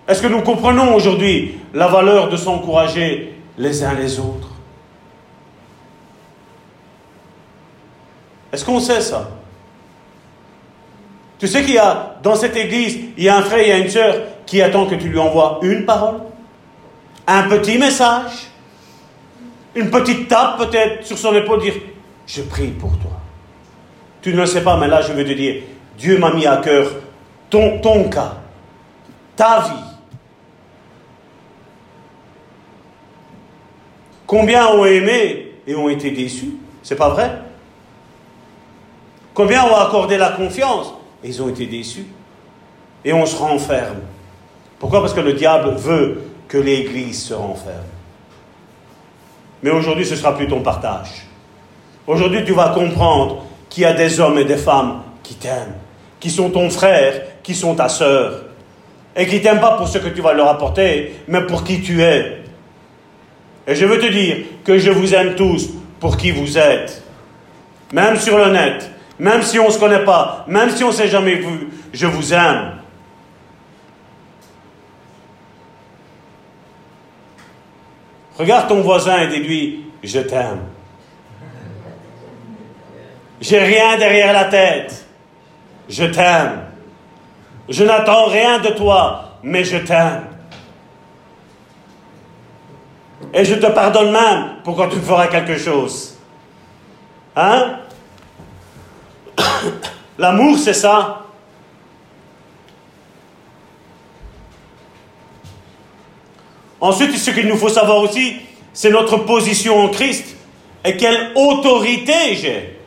[0.08, 4.50] Est-ce que nous comprenons aujourd'hui la valeur de s'encourager les uns les autres?
[8.52, 9.30] Est-ce qu'on sait ça?
[11.40, 13.72] Tu sais qu'il y a, dans cette église, il y a un frère, il y
[13.72, 16.20] a une sœur qui attend que tu lui envoies une parole,
[17.26, 18.32] un petit message,
[19.74, 21.76] une petite tape peut-être sur son épaule, dire
[22.28, 23.12] Je prie pour toi.
[24.22, 25.64] Tu ne le sais pas, mais là je veux te dire
[25.98, 26.92] Dieu m'a mis à cœur
[27.50, 28.34] ton, ton cas,
[29.36, 29.91] ta vie.
[34.32, 36.54] Combien ont aimé et ont été déçus
[36.84, 37.34] C'est pas vrai?
[39.34, 42.06] Combien ont accordé la confiance et ils ont été déçus
[43.04, 44.00] Et on se renferme.
[44.80, 45.02] Pourquoi?
[45.02, 47.76] Parce que le diable veut que l'Église se renferme.
[49.64, 51.28] Mais aujourd'hui, ce sera plus ton partage.
[52.08, 55.76] Aujourd'hui, tu vas comprendre qu'il y a des hommes et des femmes qui t'aiment,
[56.22, 58.46] qui sont ton frère, qui sont ta sœur,
[59.14, 62.02] et qui t'aiment pas pour ce que tu vas leur apporter, mais pour qui tu
[62.02, 62.41] es.
[63.72, 65.70] Et je veux te dire que je vous aime tous
[66.02, 67.02] pour qui vous êtes.
[67.94, 70.94] Même sur le net, même si on ne se connaît pas, même si on ne
[70.94, 72.74] s'est jamais vu, je vous aime.
[78.38, 80.64] Regarde ton voisin et dis-lui, je t'aime.
[83.40, 85.06] J'ai rien derrière la tête.
[85.88, 86.64] Je t'aime.
[87.70, 90.24] Je n'attends rien de toi, mais je t'aime.
[93.34, 96.18] Et je te pardonne même pour quand tu feras quelque chose.
[97.36, 97.78] Hein?
[100.18, 101.26] L'amour, c'est ça?
[106.82, 108.38] Ensuite, ce qu'il nous faut savoir aussi,
[108.74, 110.36] c'est notre position en Christ
[110.84, 112.80] et quelle autorité j'ai.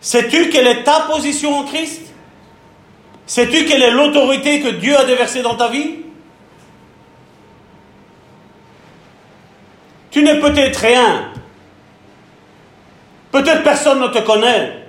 [0.00, 2.00] Sais-tu quelle est ta position en Christ?
[3.26, 6.01] Sais-tu quelle est l'autorité que Dieu a déversée dans ta vie?
[10.12, 11.30] Tu n'es peut-être rien.
[13.32, 14.84] Peut-être personne ne te connaît.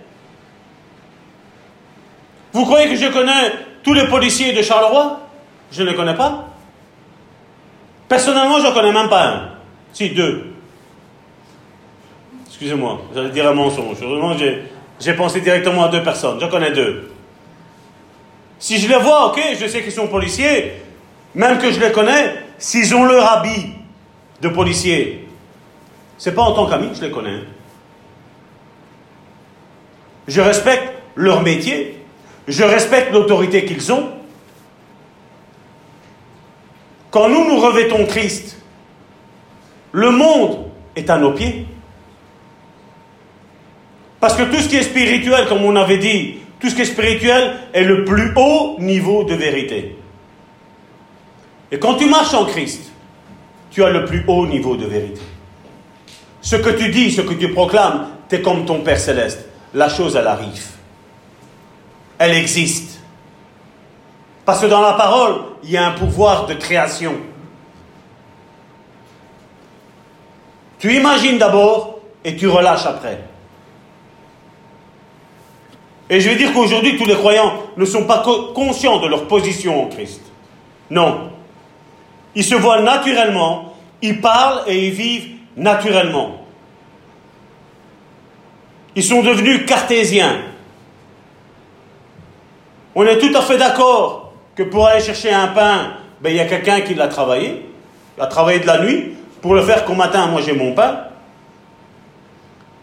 [2.52, 3.54] Vous croyez que je connais
[3.84, 5.22] tous les policiers de Charleroi?
[5.72, 6.50] Je ne les connais pas.
[8.10, 9.50] Personnellement, je n'en connais même pas un.
[9.94, 10.54] Si, deux.
[12.48, 13.98] Excusez-moi, j'allais dire un mensonge.
[15.00, 16.40] j'ai pensé directement à deux personnes.
[16.40, 17.12] Je connais deux.
[18.60, 20.74] Si je les vois, ok, je sais qu'ils sont policiers,
[21.34, 23.83] même que je les connais, s'ils ont leur habit
[24.44, 25.26] de policier,
[26.18, 27.40] c'est pas en tant qu'ami je les connais.
[30.28, 31.98] Je respecte leur métier,
[32.48, 34.10] je respecte l'autorité qu'ils ont,
[37.10, 38.58] quand nous nous revêtons Christ,
[39.92, 40.66] le monde
[40.96, 41.66] est à nos pieds.
[44.20, 46.86] Parce que tout ce qui est spirituel, comme on avait dit, tout ce qui est
[46.86, 49.96] spirituel est le plus haut niveau de vérité.
[51.72, 52.93] Et quand tu marches en Christ,
[53.74, 55.22] tu as le plus haut niveau de vérité.
[56.42, 59.46] Ce que tu dis, ce que tu proclames, tu es comme ton Père céleste.
[59.74, 60.68] La chose, elle arrive.
[62.20, 63.00] Elle existe.
[64.46, 67.16] Parce que dans la parole, il y a un pouvoir de création.
[70.80, 73.22] Tu imagines d'abord et tu relâches après.
[76.10, 78.22] Et je vais dire qu'aujourd'hui, tous les croyants ne sont pas
[78.54, 80.22] conscients de leur position en Christ.
[80.92, 81.33] Non.
[82.36, 86.46] Ils se voient naturellement, ils parlent et ils vivent naturellement.
[88.96, 90.38] Ils sont devenus cartésiens.
[92.96, 96.40] On est tout à fait d'accord que pour aller chercher un pain, ben, il y
[96.40, 97.66] a quelqu'un qui l'a travaillé,
[98.18, 101.00] il a travaillé de la nuit, pour le faire qu'au matin, moi j'ai mon pain.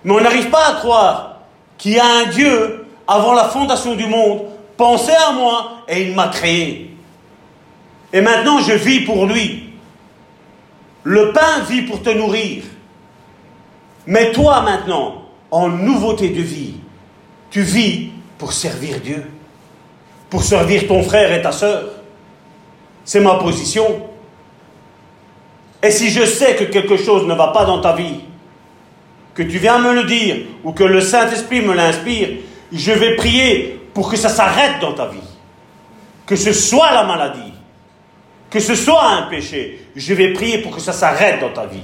[0.04, 1.36] Mais on n'arrive pas à croire
[1.78, 4.42] qu'il y a un Dieu, avant la fondation du monde,
[4.76, 6.96] pensait à moi et il m'a créé.
[8.12, 9.70] Et maintenant je vis pour lui.
[11.02, 12.64] Le pain vit pour te nourrir.
[14.06, 16.74] Mais toi maintenant, en nouveauté de vie,
[17.50, 19.24] tu vis pour servir Dieu
[20.30, 21.82] pour servir ton frère et ta sœur.
[23.04, 23.84] C'est ma position.
[25.82, 28.20] Et si je sais que quelque chose ne va pas dans ta vie,
[29.34, 32.28] que tu viens me le dire, ou que le Saint-Esprit me l'inspire,
[32.72, 35.18] je vais prier pour que ça s'arrête dans ta vie.
[36.26, 37.49] que ce soit la maladie,
[38.50, 41.78] que ce soit un péché, je vais prier pour que ça s'arrête dans ta vie.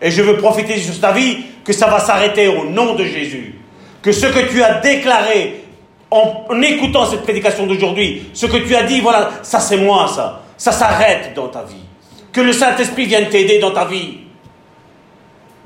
[0.00, 3.54] Et je veux profiter sur ta vie que ça va s'arrêter au nom de Jésus.
[4.00, 5.64] Que ce que tu as déclaré
[6.10, 10.08] en, en écoutant cette prédication d'aujourd'hui, ce que tu as dit, voilà, ça c'est moi,
[10.08, 10.42] ça.
[10.56, 11.74] Ça s'arrête dans ta vie.
[12.32, 14.18] Que le Saint-Esprit vienne t'aider dans ta vie.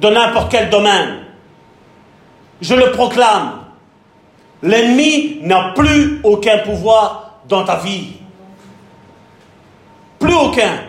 [0.01, 1.19] Dans n'importe quel domaine.
[2.61, 3.61] Je le proclame.
[4.63, 8.17] L'ennemi n'a plus aucun pouvoir dans ta vie.
[10.37, 10.83] Aucun.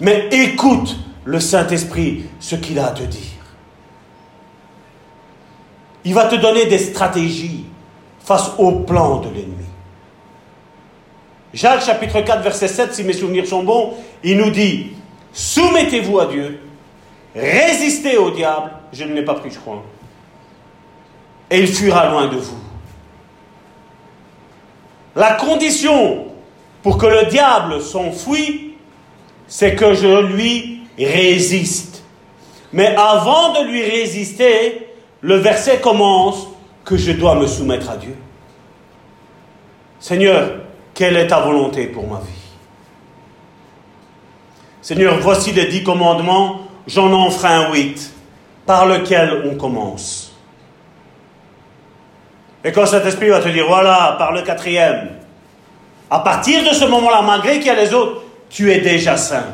[0.00, 3.20] Mais écoute le Saint-Esprit ce qu'il a à te dire.
[6.04, 7.64] Il va te donner des stratégies
[8.20, 9.64] face au plan de l'ennemi.
[11.52, 14.92] Jacques chapitre 4 verset 7, si mes souvenirs sont bons, il nous dit,
[15.32, 16.60] soumettez-vous à Dieu,
[17.34, 19.82] résistez au diable, je ne l'ai pas pris je crois,
[21.50, 22.58] et il fuira loin de vous.
[25.14, 26.26] La condition
[26.86, 28.76] pour que le diable s'enfuit,
[29.48, 32.04] c'est que je lui résiste.
[32.72, 34.86] Mais avant de lui résister,
[35.20, 36.46] le verset commence
[36.84, 38.14] que je dois me soumettre à Dieu.
[39.98, 40.60] Seigneur,
[40.94, 42.54] quelle est ta volonté pour ma vie?
[44.80, 48.14] Seigneur, voici les dix commandements, j'en enfreins huit,
[48.64, 50.36] par lequel on commence.
[52.62, 55.25] Et quand cet esprit va te dire, voilà, par le quatrième,
[56.10, 59.46] à partir de ce moment-là, malgré qu'il y a les autres, tu es déjà saint.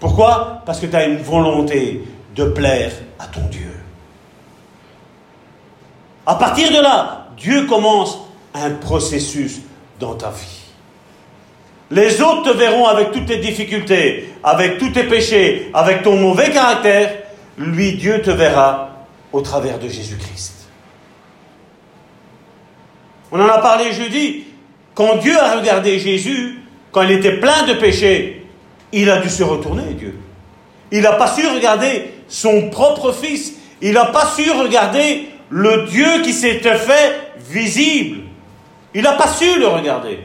[0.00, 0.62] Pourquoi?
[0.66, 2.02] Parce que tu as une volonté
[2.34, 3.72] de plaire à ton Dieu.
[6.26, 8.18] À partir de là, Dieu commence
[8.54, 9.60] un processus
[10.00, 10.64] dans ta vie.
[11.90, 16.50] Les autres te verront avec toutes tes difficultés, avec tous tes péchés, avec ton mauvais
[16.50, 17.14] caractère.
[17.58, 18.90] Lui, Dieu te verra
[19.32, 20.68] au travers de Jésus-Christ.
[23.30, 24.45] On en a parlé jeudi.
[24.96, 26.58] Quand Dieu a regardé Jésus,
[26.90, 28.46] quand il était plein de péchés,
[28.92, 30.18] il a dû se retourner, Dieu.
[30.90, 33.52] Il n'a pas su regarder son propre fils.
[33.82, 38.22] Il n'a pas su regarder le Dieu qui s'était fait visible.
[38.94, 40.20] Il n'a pas su le regarder.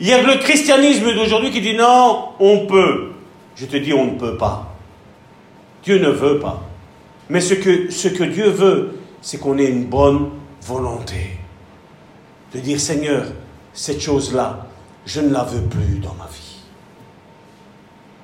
[0.00, 3.12] Il y a le christianisme d'aujourd'hui qui dit non, on peut.
[3.54, 4.74] Je te dis, on ne peut pas.
[5.84, 6.60] Dieu ne veut pas.
[7.28, 11.38] Mais ce que, ce que Dieu veut, c'est qu'on ait une bonne volonté
[12.52, 13.26] de dire Seigneur,
[13.74, 14.66] cette chose-là,
[15.04, 16.60] je ne la veux plus dans ma vie.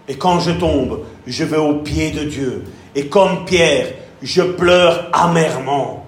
[0.08, 2.64] Et quand je tombe, je vais au pied de Dieu.
[2.94, 3.88] Et comme Pierre,
[4.22, 6.06] je pleure amèrement.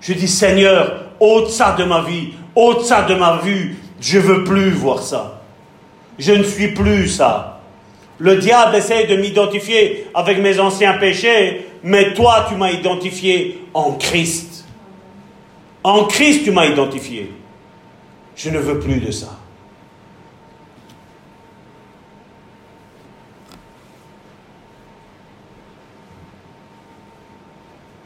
[0.00, 3.76] Je dis Seigneur, ôte ça de ma vie, ôte ça de ma vue.
[4.00, 5.42] Je veux plus voir ça.
[6.18, 7.60] Je ne suis plus ça.
[8.18, 13.92] Le diable essaie de m'identifier avec mes anciens péchés, mais toi, tu m'as identifié en
[13.92, 14.66] Christ.
[15.82, 17.32] En Christ, tu m'as identifié.
[18.42, 19.36] Je ne veux plus de ça.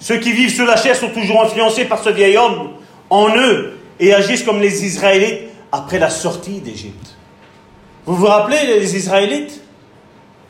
[0.01, 2.71] Ceux qui vivent sur la chair sont toujours influencés par ce vieil homme
[3.11, 7.15] en eux et agissent comme les Israélites après la sortie d'Égypte.
[8.05, 9.63] Vous vous rappelez les Israélites?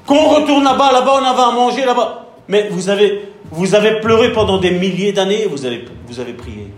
[0.07, 2.31] Qu'on retourne là-bas, là-bas on avait à manger, là-bas.
[2.49, 6.73] Mais vous avez, vous avez pleuré pendant des milliers d'années, vous avez prié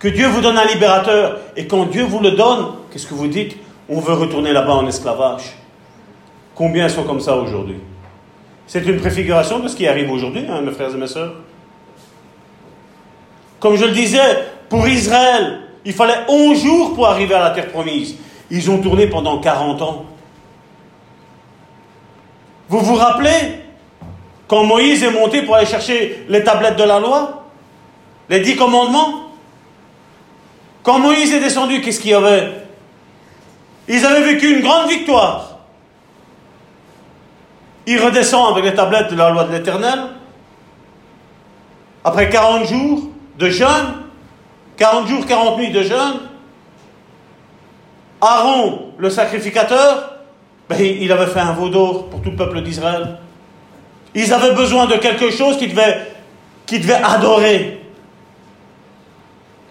[0.00, 3.28] que Dieu vous donne un libérateur, et quand Dieu vous le donne, qu'est-ce que vous
[3.28, 3.56] dites?
[3.88, 5.56] On veut retourner là-bas en esclavage.
[6.54, 7.76] Combien sont comme ça aujourd'hui?
[8.66, 11.34] C'est une préfiguration de ce qui arrive aujourd'hui, hein, mes frères et mes sœurs.
[13.58, 17.68] Comme je le disais, pour Israël, il fallait 11 jours pour arriver à la terre
[17.68, 18.16] promise.
[18.50, 20.06] Ils ont tourné pendant 40 ans.
[22.70, 23.64] Vous vous rappelez
[24.48, 27.44] quand Moïse est monté pour aller chercher les tablettes de la loi?
[28.30, 29.29] Les dix commandements?
[30.82, 32.52] Quand Moïse est descendu, qu'est-ce qu'il y avait?
[33.88, 35.58] Ils avaient vécu une grande victoire.
[37.86, 40.00] Il redescend avec les tablettes de la loi de l'Éternel.
[42.04, 43.02] Après 40 jours
[43.38, 43.94] de jeûne,
[44.76, 46.20] 40 jours, 40 nuits de jeûne,
[48.20, 50.14] Aaron, le sacrificateur,
[50.68, 53.18] ben, il avait fait un veau d'or pour tout le peuple d'Israël.
[54.14, 56.12] Ils avaient besoin de quelque chose qu'ils devaient,
[56.66, 57.79] qu'ils devaient adorer.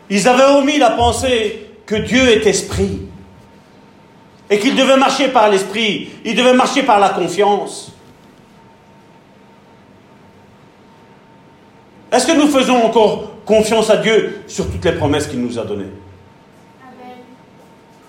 [0.10, 3.02] Ils avaient omis la pensée que Dieu est esprit
[4.50, 7.92] et qu'ils devaient marcher par l'esprit, ils devaient marcher par la confiance.
[12.12, 15.64] Est-ce que nous faisons encore confiance à Dieu sur toutes les promesses qu'il nous a
[15.64, 15.92] données?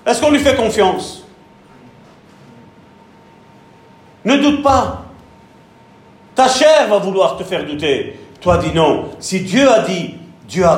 [0.07, 1.27] Est-ce qu'on lui fait confiance?
[4.25, 5.05] Ne doute pas.
[6.35, 8.19] Ta chair va vouloir te faire douter.
[8.41, 9.11] Toi dis non.
[9.19, 10.15] Si Dieu a dit,
[10.49, 10.77] Dieu a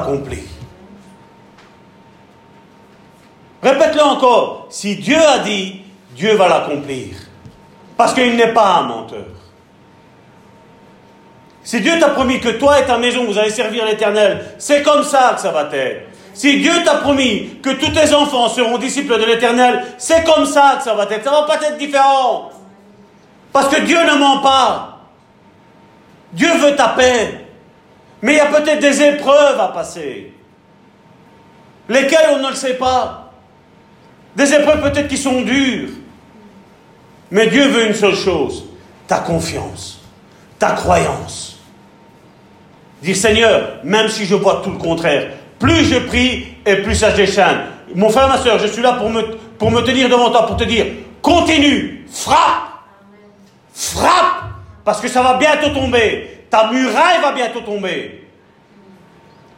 [3.62, 4.66] Répète-le encore.
[4.70, 5.82] Si Dieu a dit,
[6.16, 7.16] Dieu va l'accomplir.
[7.96, 9.26] Parce qu'il n'est pas un menteur.
[11.62, 15.04] Si Dieu t'a promis que toi et ta maison, vous allez servir l'Éternel, c'est comme
[15.04, 16.08] ça que ça va être.
[16.34, 20.74] Si Dieu t'a promis que tous tes enfants seront disciples de l'Éternel, c'est comme ça
[20.78, 21.22] que ça va être.
[21.22, 22.50] Ça va pas être différent.
[23.52, 24.98] Parce que Dieu ne ment pas.
[26.32, 27.46] Dieu veut ta paix.
[28.22, 30.32] Mais il y a peut-être des épreuves à passer.
[31.88, 33.21] Lesquelles on ne le sait pas.
[34.36, 35.90] Des épreuves peut-être qui sont dures.
[37.30, 38.64] Mais Dieu veut une seule chose,
[39.06, 40.00] ta confiance,
[40.58, 41.58] ta croyance.
[43.02, 47.12] Dire Seigneur, même si je vois tout le contraire, plus je prie et plus ça
[47.12, 47.62] se déchaîne.
[47.94, 49.22] Mon frère, ma soeur, je suis là pour me,
[49.58, 50.86] pour me tenir devant toi, pour te dire,
[51.20, 52.80] continue, frappe,
[53.74, 54.44] frappe,
[54.84, 56.46] parce que ça va bientôt tomber.
[56.50, 58.21] Ta muraille va bientôt tomber.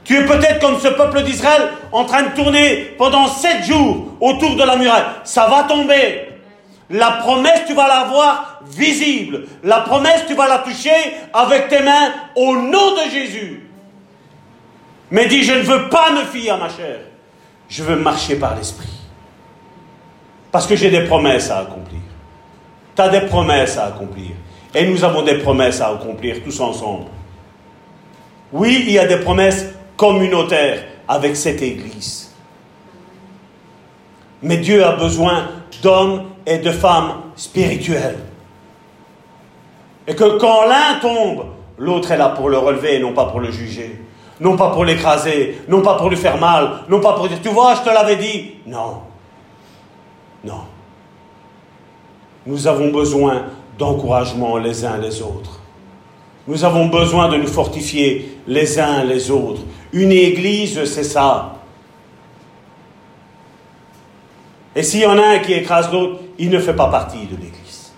[0.04, 4.54] Tu es peut-être comme ce peuple d'Israël en train de tourner pendant sept jours autour
[4.54, 5.04] de la muraille.
[5.24, 6.28] Ça va tomber.
[6.90, 9.46] La promesse, tu vas la voir visible.
[9.62, 10.90] La promesse, tu vas la toucher
[11.32, 13.68] avec tes mains au nom de Jésus.
[15.10, 16.98] Mais dis, je ne veux pas me fier à ma chair.
[17.68, 18.88] Je veux marcher par l'Esprit.
[20.52, 22.00] Parce que j'ai des promesses à accomplir.
[22.94, 24.32] Tu as des promesses à accomplir.
[24.74, 27.06] Et nous avons des promesses à accomplir tous ensemble.
[28.52, 32.32] Oui, il y a des promesses communautaires avec cette Église.
[34.42, 35.48] Mais Dieu a besoin
[35.82, 38.18] d'hommes et de femmes spirituelles.
[40.06, 41.46] Et que quand l'un tombe,
[41.78, 44.00] l'autre est là pour le relever et non pas pour le juger.
[44.40, 47.50] Non pas pour l'écraser, non pas pour lui faire mal, non pas pour dire, tu
[47.50, 48.56] vois, je te l'avais dit.
[48.66, 49.02] Non.
[50.44, 50.64] Non.
[52.44, 53.44] Nous avons besoin
[53.78, 55.60] d'encouragement les uns les autres.
[56.46, 59.62] Nous avons besoin de nous fortifier les uns les autres.
[59.94, 61.54] Une église, c'est ça.
[64.74, 67.36] Et s'il y en a un qui écrase l'autre, il ne fait pas partie de
[67.36, 67.92] l'église.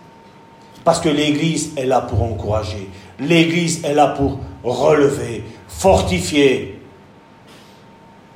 [0.85, 2.91] Parce que l'église est là pour encourager.
[3.19, 6.79] L'église est là pour relever, fortifier.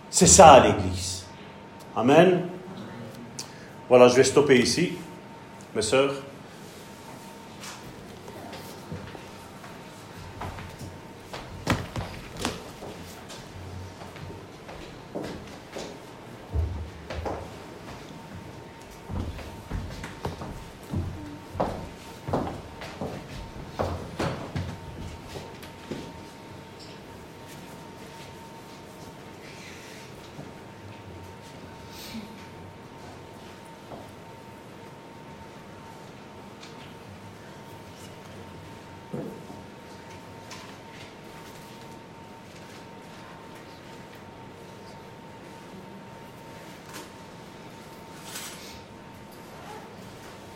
[0.08, 1.26] C'est ça l'église.
[1.94, 2.46] Amen.
[3.90, 4.92] Voilà, je vais stopper ici,
[5.76, 6.14] mes sœurs.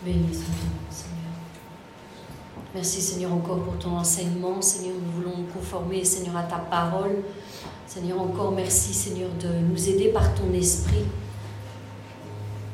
[0.05, 1.33] Béni soit ton Seigneur.
[2.75, 4.63] Merci, Seigneur, encore pour ton enseignement.
[4.63, 7.17] Seigneur, nous voulons nous conformer, Seigneur, à ta parole.
[7.87, 11.05] Seigneur, encore merci, Seigneur, de nous aider par ton esprit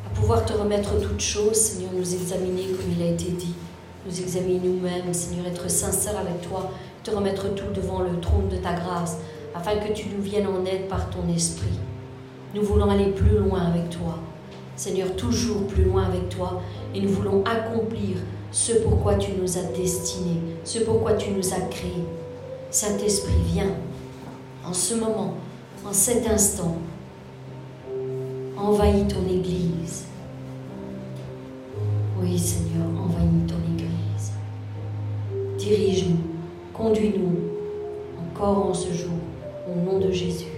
[0.06, 3.54] à pouvoir te remettre toutes choses, Seigneur, nous examiner comme il a été dit.
[4.06, 6.70] Nous examiner nous-mêmes, Seigneur, être sincère avec toi,
[7.02, 9.18] te remettre tout devant le trône de ta grâce,
[9.54, 11.78] afin que tu nous viennes en aide par ton esprit.
[12.54, 14.18] Nous voulons aller plus loin avec toi.
[14.76, 16.62] Seigneur, toujours plus loin avec toi.
[16.94, 18.16] Et nous voulons accomplir
[18.52, 22.04] ce pourquoi tu nous as destinés, ce pourquoi tu nous as créés.
[22.70, 23.72] Saint-Esprit, viens
[24.64, 25.34] en ce moment,
[25.84, 26.76] en cet instant,
[28.56, 30.04] envahis ton Église.
[32.20, 34.32] Oui, Seigneur, envahis ton Église.
[35.58, 36.18] Dirige-nous,
[36.74, 37.38] conduis-nous
[38.20, 39.10] encore en ce jour,
[39.66, 40.49] au nom de Jésus.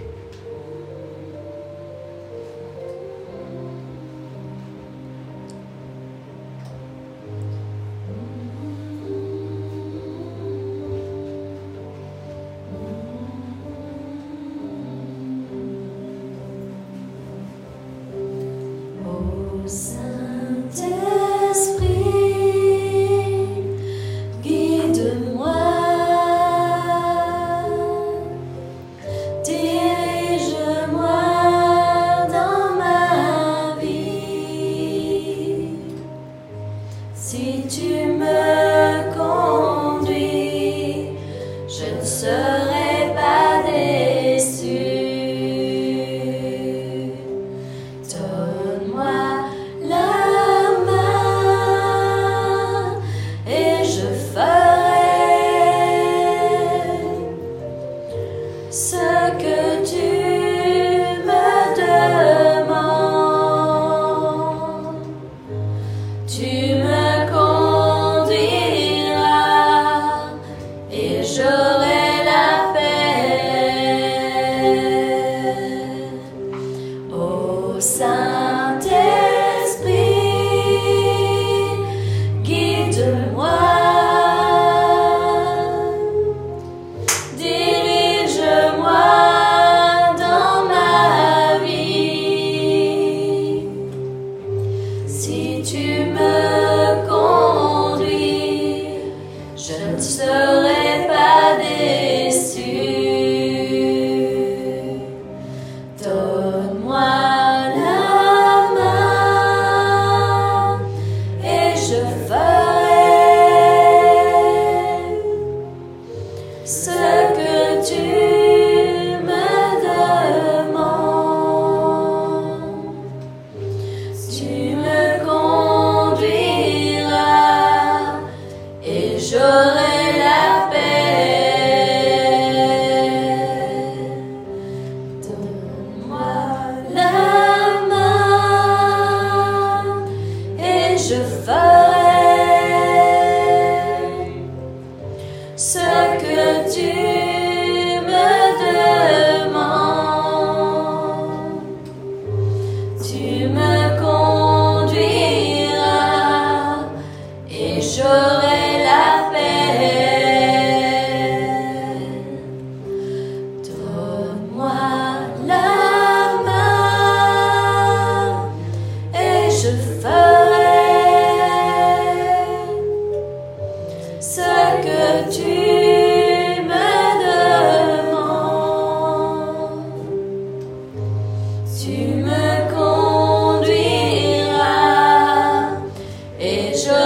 [186.53, 187.02] Amen.